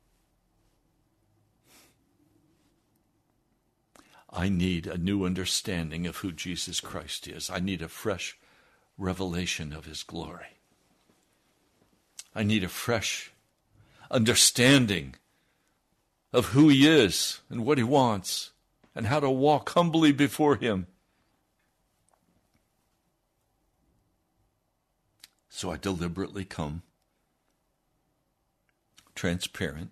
I 4.37 4.49
need 4.49 4.85
a 4.85 4.99
new 4.99 5.25
understanding 5.25 6.05
of 6.05 6.17
who 6.17 6.31
Jesus 6.31 6.79
Christ 6.79 7.27
is. 7.27 7.49
I 7.49 7.59
need 7.59 7.81
a 7.81 7.87
fresh 7.87 8.37
revelation 8.95 9.73
of 9.73 9.85
his 9.85 10.03
glory. 10.03 10.59
I 12.35 12.43
need 12.43 12.63
a 12.63 12.69
fresh 12.69 13.31
understanding 14.11 15.15
of 16.31 16.49
who 16.49 16.69
he 16.69 16.87
is 16.87 17.39
and 17.49 17.65
what 17.65 17.79
he 17.79 17.83
wants 17.83 18.51
and 18.93 19.07
how 19.07 19.19
to 19.19 19.29
walk 19.29 19.71
humbly 19.71 20.11
before 20.11 20.55
him. 20.55 20.85
So 25.49 25.71
I 25.71 25.77
deliberately 25.77 26.45
come 26.45 26.83
transparent, 29.15 29.89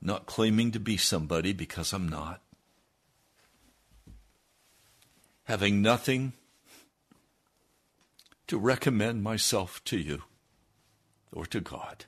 not 0.00 0.24
claiming 0.24 0.72
to 0.72 0.80
be 0.80 0.96
somebody 0.96 1.52
because 1.52 1.92
I'm 1.92 2.08
not, 2.08 2.40
having 5.46 5.80
nothing 5.80 6.32
to 8.48 8.58
recommend 8.58 9.22
myself 9.22 9.82
to 9.84 9.96
you 9.96 10.22
or 11.32 11.46
to 11.46 11.60
God. 11.60 12.04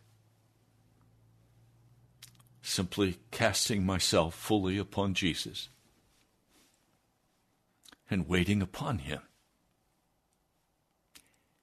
Simply 2.62 3.18
casting 3.30 3.86
myself 3.86 4.34
fully 4.34 4.76
upon 4.76 5.14
Jesus 5.14 5.68
and 8.11 8.28
waiting 8.28 8.61
upon 8.61 8.99
Him 8.99 9.20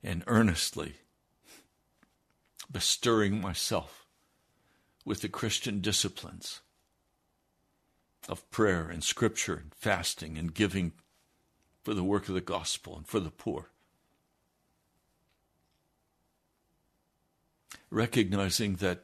and 0.01 0.23
earnestly 0.27 0.95
bestirring 2.71 3.41
myself 3.41 4.05
with 5.03 5.21
the 5.21 5.29
Christian 5.29 5.81
disciplines 5.81 6.61
of 8.29 8.49
prayer 8.49 8.89
and 8.89 9.03
scripture 9.03 9.55
and 9.55 9.73
fasting 9.75 10.37
and 10.37 10.53
giving 10.53 10.93
for 11.85 11.93
the 11.93 12.03
work 12.03 12.27
of 12.27 12.33
the 12.33 12.41
gospel 12.41 12.97
and 12.97 13.07
for 13.07 13.19
the 13.19 13.29
poor. 13.29 13.69
Recognizing 17.91 18.77
that 18.77 19.03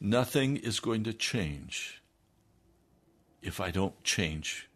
nothing 0.00 0.56
is 0.56 0.80
going 0.80 1.04
to 1.04 1.12
change 1.12 2.02
if 3.40 3.60
I 3.60 3.70
don't 3.70 4.02
change 4.02 4.68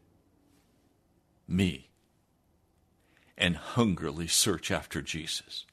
me 1.48 1.88
and 3.36 3.56
hungrily 3.56 4.28
search 4.28 4.70
after 4.70 5.02
Jesus. 5.02 5.66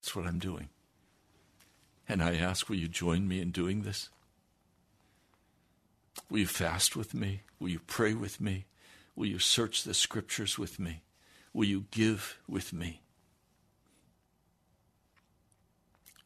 That's 0.00 0.14
what 0.14 0.26
I'm 0.26 0.38
doing. 0.38 0.68
And 2.08 2.22
I 2.22 2.36
ask, 2.36 2.68
will 2.68 2.76
you 2.76 2.86
join 2.86 3.26
me 3.26 3.40
in 3.40 3.50
doing 3.50 3.82
this? 3.82 4.08
Will 6.30 6.40
you 6.40 6.46
fast 6.46 6.96
with 6.96 7.14
me? 7.14 7.42
Will 7.58 7.68
you 7.68 7.80
pray 7.86 8.14
with 8.14 8.40
me? 8.40 8.66
Will 9.14 9.26
you 9.26 9.38
search 9.38 9.82
the 9.82 9.94
scriptures 9.94 10.58
with 10.58 10.78
me? 10.78 11.02
Will 11.52 11.64
you 11.64 11.86
give 11.90 12.38
with 12.46 12.72
me? 12.72 13.00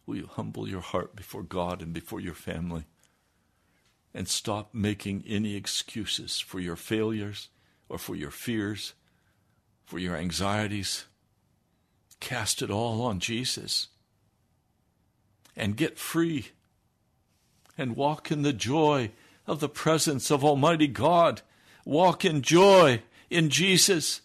Will 0.07 0.17
you 0.17 0.27
humble 0.27 0.69
your 0.69 0.81
heart 0.81 1.15
before 1.15 1.45
God 1.45 1.83
and 1.83 1.93
before 1.93 2.19
your 2.19 2.35
family? 2.35 2.85
And 4.13 4.27
stop 4.27 4.75
making 4.75 5.23
any 5.25 5.55
excuses 5.55 6.41
for 6.41 6.59
your 6.59 6.75
failures 6.75 7.49
or 7.89 7.97
for 7.97 8.17
your 8.17 8.33
fears, 8.33 8.95
for 9.85 10.01
your 10.01 10.17
anxieties. 10.17 11.05
Cast 12.19 12.61
it 12.61 12.71
all 12.71 13.03
on 13.03 13.21
Jesus 13.21 13.89
and 15.57 15.77
get 15.77 15.97
free 15.97 16.49
and 17.79 17.95
walk 17.95 18.33
in 18.33 18.43
the 18.43 18.53
joy 18.53 19.13
of 19.51 19.59
the 19.59 19.69
presence 19.69 20.31
of 20.31 20.45
Almighty 20.45 20.87
God. 20.87 21.43
Walk 21.85 22.25
in 22.25 22.41
joy 22.41 23.03
in 23.29 23.51
Jesus, 23.51 24.21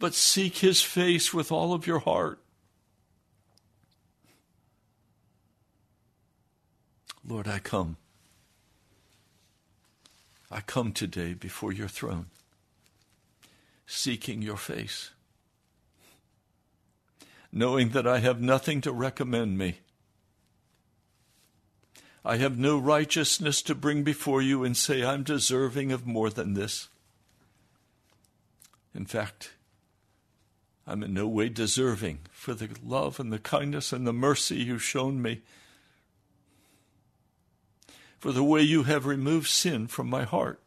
but 0.00 0.14
seek 0.14 0.56
His 0.56 0.82
face 0.82 1.32
with 1.32 1.52
all 1.52 1.72
of 1.72 1.86
your 1.86 2.00
heart. 2.00 2.40
Lord, 7.24 7.46
I 7.46 7.60
come. 7.60 7.98
I 10.50 10.60
come 10.60 10.90
today 10.90 11.34
before 11.34 11.72
your 11.72 11.88
throne 11.88 12.26
seeking 13.86 14.42
your 14.42 14.56
face, 14.56 15.10
knowing 17.52 17.90
that 17.90 18.08
I 18.08 18.18
have 18.18 18.40
nothing 18.40 18.80
to 18.80 18.90
recommend 18.90 19.56
me. 19.56 19.78
I 22.24 22.36
have 22.38 22.58
no 22.58 22.78
righteousness 22.78 23.60
to 23.62 23.74
bring 23.74 24.02
before 24.02 24.40
you 24.40 24.64
and 24.64 24.76
say 24.76 25.04
I'm 25.04 25.22
deserving 25.24 25.92
of 25.92 26.06
more 26.06 26.30
than 26.30 26.54
this. 26.54 26.88
In 28.94 29.04
fact, 29.04 29.50
I'm 30.86 31.02
in 31.02 31.12
no 31.12 31.26
way 31.26 31.50
deserving 31.50 32.20
for 32.32 32.54
the 32.54 32.70
love 32.82 33.20
and 33.20 33.32
the 33.32 33.38
kindness 33.38 33.92
and 33.92 34.06
the 34.06 34.12
mercy 34.12 34.56
you've 34.56 34.82
shown 34.82 35.20
me, 35.20 35.42
for 38.18 38.32
the 38.32 38.44
way 38.44 38.62
you 38.62 38.84
have 38.84 39.04
removed 39.04 39.48
sin 39.48 39.86
from 39.86 40.08
my 40.08 40.22
heart 40.24 40.60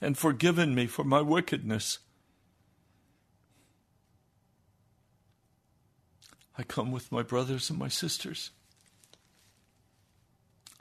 and 0.00 0.18
forgiven 0.18 0.74
me 0.74 0.86
for 0.86 1.04
my 1.04 1.22
wickedness. 1.22 2.00
I 6.58 6.62
come 6.62 6.92
with 6.92 7.12
my 7.12 7.22
brothers 7.22 7.70
and 7.70 7.78
my 7.78 7.88
sisters. 7.88 8.50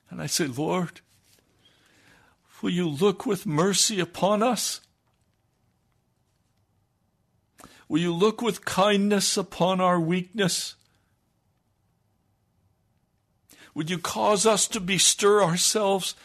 And 0.10 0.22
I 0.22 0.28
say, 0.28 0.48
Lord, 0.48 1.02
will 2.62 2.70
you 2.70 2.88
look 2.88 3.26
with 3.26 3.46
mercy 3.46 4.00
upon 4.00 4.42
us? 4.44 4.82
Will 7.88 8.00
you 8.00 8.14
look 8.14 8.42
with 8.42 8.66
kindness 8.66 9.38
upon 9.38 9.80
our 9.80 10.00
weakness? 10.00 10.76
Would 13.76 13.90
you 13.90 14.00
cause 14.00 14.46
us 14.46 14.68
to 14.70 14.80
bestir 14.80 15.44
ourselves 15.44 16.16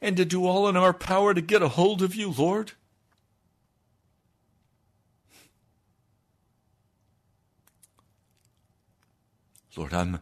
and 0.00 0.16
to 0.16 0.24
do 0.24 0.44
all 0.44 0.68
in 0.68 0.76
our 0.76 0.92
power 0.92 1.32
to 1.32 1.40
get 1.40 1.62
a 1.62 1.68
hold 1.68 2.02
of 2.02 2.14
you, 2.14 2.30
Lord? 2.30 2.72
Lord, 9.76 9.94
I'm, 9.94 10.20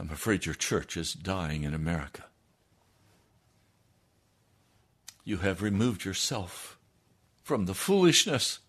I'm 0.00 0.10
afraid 0.10 0.46
your 0.46 0.54
church 0.54 0.96
is 0.96 1.12
dying 1.12 1.62
in 1.62 1.74
America. 1.74 2.24
You 5.24 5.36
have 5.38 5.60
removed 5.60 6.06
yourself 6.06 6.78
from 7.42 7.66
the 7.66 7.74
foolishness, 7.74 8.60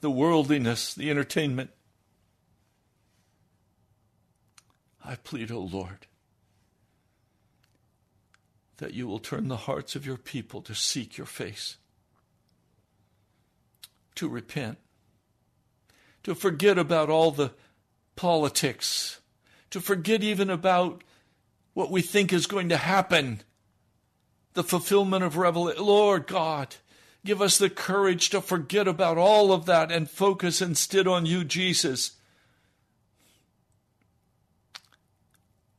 the 0.00 0.10
worldliness, 0.10 0.94
the 0.94 1.10
entertainment. 1.10 1.68
I 5.04 5.16
plead, 5.16 5.50
O 5.50 5.60
Lord, 5.60 6.06
that 8.78 8.94
you 8.94 9.06
will 9.06 9.18
turn 9.18 9.48
the 9.48 9.58
hearts 9.58 9.94
of 9.94 10.06
your 10.06 10.16
people 10.16 10.62
to 10.62 10.74
seek 10.74 11.18
your 11.18 11.26
face, 11.26 11.76
to 14.14 14.30
repent, 14.30 14.78
to 16.22 16.34
forget 16.34 16.78
about 16.78 17.10
all 17.10 17.32
the 17.32 17.52
politics, 18.16 19.20
to 19.74 19.80
forget 19.80 20.22
even 20.22 20.50
about 20.50 21.02
what 21.72 21.90
we 21.90 22.00
think 22.00 22.32
is 22.32 22.46
going 22.46 22.68
to 22.68 22.76
happen, 22.76 23.40
the 24.52 24.62
fulfillment 24.62 25.24
of 25.24 25.36
Revelation. 25.36 25.84
Lord 25.84 26.28
God, 26.28 26.76
give 27.24 27.42
us 27.42 27.58
the 27.58 27.68
courage 27.68 28.30
to 28.30 28.40
forget 28.40 28.86
about 28.86 29.18
all 29.18 29.50
of 29.50 29.66
that 29.66 29.90
and 29.90 30.08
focus 30.08 30.62
instead 30.62 31.08
on 31.08 31.26
you, 31.26 31.42
Jesus. 31.42 32.12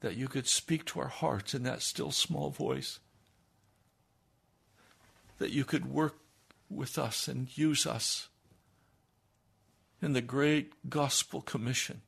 That 0.01 0.17
you 0.17 0.27
could 0.27 0.49
speak 0.49 0.83
to 0.87 0.99
our 0.99 1.07
hearts 1.07 1.53
in 1.53 1.63
that 1.63 1.81
still 1.81 2.11
small 2.11 2.49
voice. 2.49 2.99
That 5.37 5.51
you 5.51 5.63
could 5.63 5.85
work 5.85 6.17
with 6.69 6.99
us 6.99 7.29
and 7.29 7.57
use 7.57 7.87
us 7.87 8.27
in 10.01 10.11
the 10.11 10.21
great 10.21 10.89
gospel 10.89 11.39
commission 11.39 12.01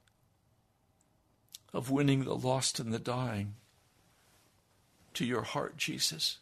of 1.74 1.90
winning 1.90 2.24
the 2.24 2.36
lost 2.36 2.80
and 2.80 2.94
the 2.94 3.00
dying 3.00 3.56
to 5.14 5.26
your 5.26 5.42
heart, 5.42 5.78
Jesus. 5.78 6.38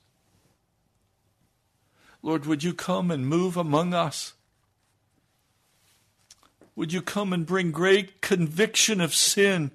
Lord, 2.22 2.46
would 2.46 2.64
you 2.64 2.74
come 2.74 3.12
and 3.12 3.28
move 3.28 3.56
among 3.56 3.94
us? 3.94 4.34
Would 6.76 6.92
you 6.92 7.02
come 7.02 7.32
and 7.32 7.46
bring 7.46 7.72
great 7.72 8.20
conviction 8.20 9.00
of 9.00 9.16
sin, 9.16 9.72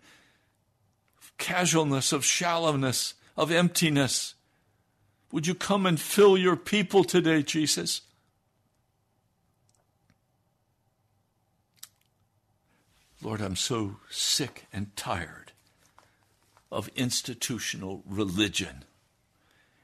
of 1.19 1.33
casualness, 1.39 2.13
of 2.13 2.25
shallowness, 2.25 3.15
of 3.37 3.51
emptiness? 3.51 4.35
Would 5.33 5.47
you 5.47 5.55
come 5.55 5.87
and 5.87 5.99
fill 5.99 6.37
your 6.37 6.57
people 6.57 7.05
today, 7.05 7.43
Jesus? 7.43 8.03
Lord, 13.23 13.41
I'm 13.41 13.57
so 13.57 13.97
sick 14.11 14.67
and 14.73 14.95
tired 14.97 15.40
of 16.71 16.89
institutional 16.97 18.03
religion. 18.07 18.85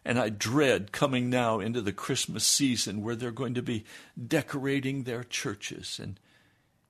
And 0.04 0.20
I 0.20 0.28
dread 0.28 0.92
coming 0.92 1.28
now 1.28 1.58
into 1.58 1.80
the 1.80 1.92
Christmas 1.92 2.46
season 2.46 3.02
where 3.02 3.16
they're 3.16 3.32
going 3.32 3.54
to 3.54 3.62
be 3.62 3.84
decorating 4.26 5.02
their 5.02 5.24
churches 5.24 5.98
and, 6.00 6.20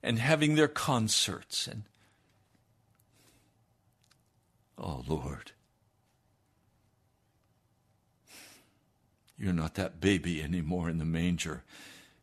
and 0.03 0.19
having 0.19 0.53
their 0.53 0.67
concerts. 0.67 1.65
And 1.65 1.83
oh, 4.77 5.03
Lord, 5.07 5.51
you're 9.35 9.51
not 9.51 9.73
that 9.75 9.99
baby 9.99 10.43
anymore 10.43 10.87
in 10.87 10.99
the 10.99 11.05
manger. 11.05 11.63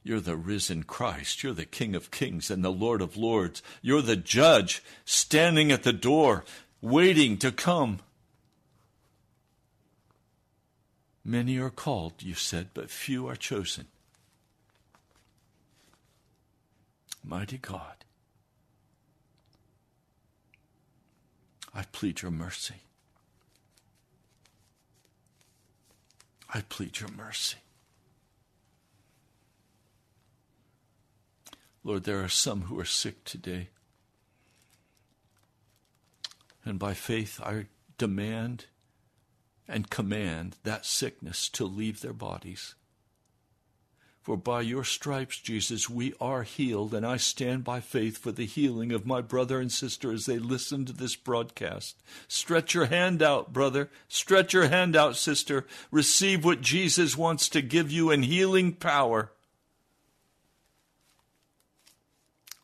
You're 0.04 0.20
the 0.20 0.36
risen 0.36 0.82
Christ. 0.82 1.42
You're 1.42 1.54
the 1.54 1.64
King 1.64 1.96
of 1.96 2.10
kings 2.10 2.50
and 2.50 2.62
the 2.62 2.70
Lord 2.70 3.00
of 3.00 3.16
lords. 3.16 3.62
You're 3.80 4.02
the 4.02 4.16
judge 4.16 4.82
standing 5.06 5.72
at 5.72 5.82
the 5.82 5.94
door, 5.94 6.44
waiting 6.84 7.38
to 7.38 7.50
come. 7.50 7.98
Many 11.24 11.56
are 11.58 11.70
called, 11.70 12.12
you 12.22 12.34
said, 12.34 12.68
but 12.74 12.90
few 12.90 13.26
are 13.26 13.36
chosen. 13.36 13.86
Mighty 17.24 17.56
God, 17.56 18.04
I 21.74 21.84
plead 21.90 22.20
your 22.20 22.30
mercy. 22.30 22.74
I 26.52 26.60
plead 26.68 27.00
your 27.00 27.08
mercy. 27.08 27.56
Lord, 31.82 32.04
there 32.04 32.22
are 32.22 32.28
some 32.28 32.62
who 32.62 32.78
are 32.78 32.84
sick 32.84 33.24
today. 33.24 33.68
And 36.64 36.78
by 36.78 36.94
faith, 36.94 37.40
I 37.42 37.66
demand 37.98 38.66
and 39.68 39.90
command 39.90 40.56
that 40.62 40.86
sickness 40.86 41.48
to 41.50 41.64
leave 41.64 42.00
their 42.00 42.12
bodies. 42.12 42.74
For 44.24 44.38
by 44.38 44.62
your 44.62 44.84
stripes, 44.84 45.38
Jesus, 45.38 45.90
we 45.90 46.14
are 46.18 46.44
healed, 46.44 46.94
and 46.94 47.04
I 47.04 47.18
stand 47.18 47.62
by 47.62 47.80
faith 47.80 48.16
for 48.16 48.32
the 48.32 48.46
healing 48.46 48.90
of 48.90 49.04
my 49.04 49.20
brother 49.20 49.60
and 49.60 49.70
sister 49.70 50.10
as 50.10 50.24
they 50.24 50.38
listen 50.38 50.86
to 50.86 50.94
this 50.94 51.14
broadcast. 51.14 52.02
Stretch 52.26 52.72
your 52.72 52.86
hand 52.86 53.22
out, 53.22 53.52
brother. 53.52 53.90
Stretch 54.08 54.54
your 54.54 54.68
hand 54.68 54.96
out, 54.96 55.16
sister. 55.16 55.66
Receive 55.90 56.42
what 56.42 56.62
Jesus 56.62 57.18
wants 57.18 57.50
to 57.50 57.60
give 57.60 57.92
you 57.92 58.10
in 58.10 58.22
healing 58.22 58.72
power. 58.72 59.30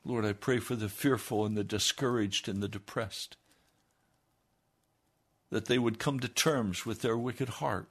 Lord, 0.03 0.25
I 0.25 0.33
pray 0.33 0.61
for 0.61 0.77
the 0.77 0.89
fearful 0.89 1.45
and 1.45 1.59
the 1.59 1.63
discouraged 1.63 2.49
and 2.49 2.63
the 2.63 2.69
depressed, 2.69 3.37
that 5.51 5.67
they 5.67 5.79
would 5.79 5.99
come 5.99 6.21
to 6.21 6.29
terms 6.29 6.87
with 6.87 7.03
their 7.03 7.17
wicked 7.17 7.49
heart 7.49 7.89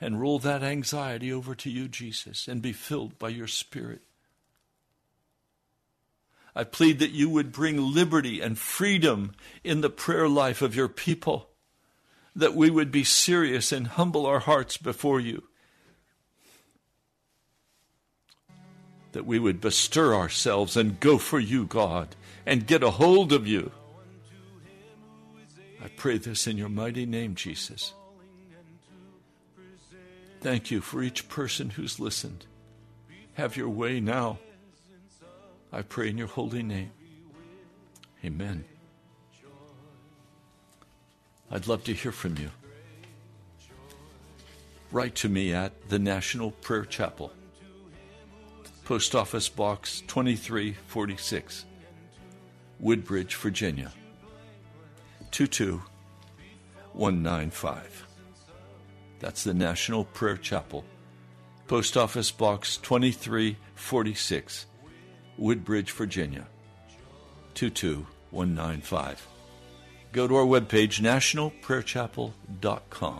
and 0.00 0.20
roll 0.20 0.38
that 0.38 0.62
anxiety 0.62 1.32
over 1.32 1.54
to 1.54 1.70
you, 1.70 1.88
Jesus, 1.88 2.48
and 2.48 2.62
be 2.62 2.72
filled 2.72 3.18
by 3.18 3.28
your 3.28 3.46
Spirit. 3.46 4.02
I 6.54 6.64
plead 6.64 6.98
that 6.98 7.10
you 7.10 7.28
would 7.28 7.52
bring 7.52 7.94
liberty 7.94 8.40
and 8.40 8.58
freedom 8.58 9.32
in 9.62 9.82
the 9.82 9.90
prayer 9.90 10.28
life 10.28 10.62
of 10.62 10.74
your 10.74 10.88
people, 10.88 11.50
that 12.34 12.54
we 12.54 12.70
would 12.70 12.90
be 12.90 13.04
serious 13.04 13.72
and 13.72 13.86
humble 13.86 14.26
our 14.26 14.40
hearts 14.40 14.76
before 14.76 15.20
you 15.20 15.44
that 19.12 19.26
we 19.26 19.38
would 19.38 19.60
bestir 19.60 20.14
ourselves 20.14 20.76
and 20.76 21.00
go 21.00 21.18
for 21.18 21.40
you, 21.40 21.66
God, 21.66 22.14
and 22.46 22.66
get 22.66 22.82
a 22.82 22.90
hold 22.90 23.32
of 23.32 23.46
you. 23.46 23.72
I 25.82 25.88
pray 25.88 26.18
this 26.18 26.46
in 26.46 26.58
your 26.58 26.68
mighty 26.68 27.06
name, 27.06 27.34
Jesus. 27.34 27.94
Thank 30.40 30.70
you 30.70 30.80
for 30.80 31.02
each 31.02 31.28
person 31.28 31.70
who's 31.70 31.98
listened. 31.98 32.46
Have 33.34 33.56
your 33.56 33.68
way 33.68 34.00
now. 34.00 34.38
I 35.72 35.82
pray 35.82 36.10
in 36.10 36.18
your 36.18 36.26
holy 36.26 36.62
name. 36.62 36.90
Amen. 38.24 38.64
I'd 41.50 41.66
love 41.66 41.84
to 41.84 41.94
hear 41.94 42.12
from 42.12 42.36
you. 42.36 42.50
Write 44.92 45.14
to 45.16 45.28
me 45.28 45.54
at 45.54 45.88
the 45.88 45.98
National 45.98 46.50
Prayer 46.50 46.84
Chapel. 46.84 47.32
Post 48.84 49.14
Office 49.14 49.48
Box 49.48 50.00
2346, 50.08 51.64
Woodbridge, 52.80 53.36
Virginia 53.36 53.92
22195. 55.30 58.06
That's 59.20 59.44
the 59.44 59.54
National 59.54 60.04
Prayer 60.04 60.36
Chapel. 60.36 60.84
Post 61.68 61.96
Office 61.96 62.32
Box 62.32 62.76
2346, 62.78 64.66
Woodbridge, 65.38 65.92
Virginia 65.92 66.48
22195. 67.54 69.28
Go 70.12 70.26
to 70.26 70.34
our 70.34 70.44
webpage, 70.44 71.00
nationalprayerchapel.com. 71.00 73.19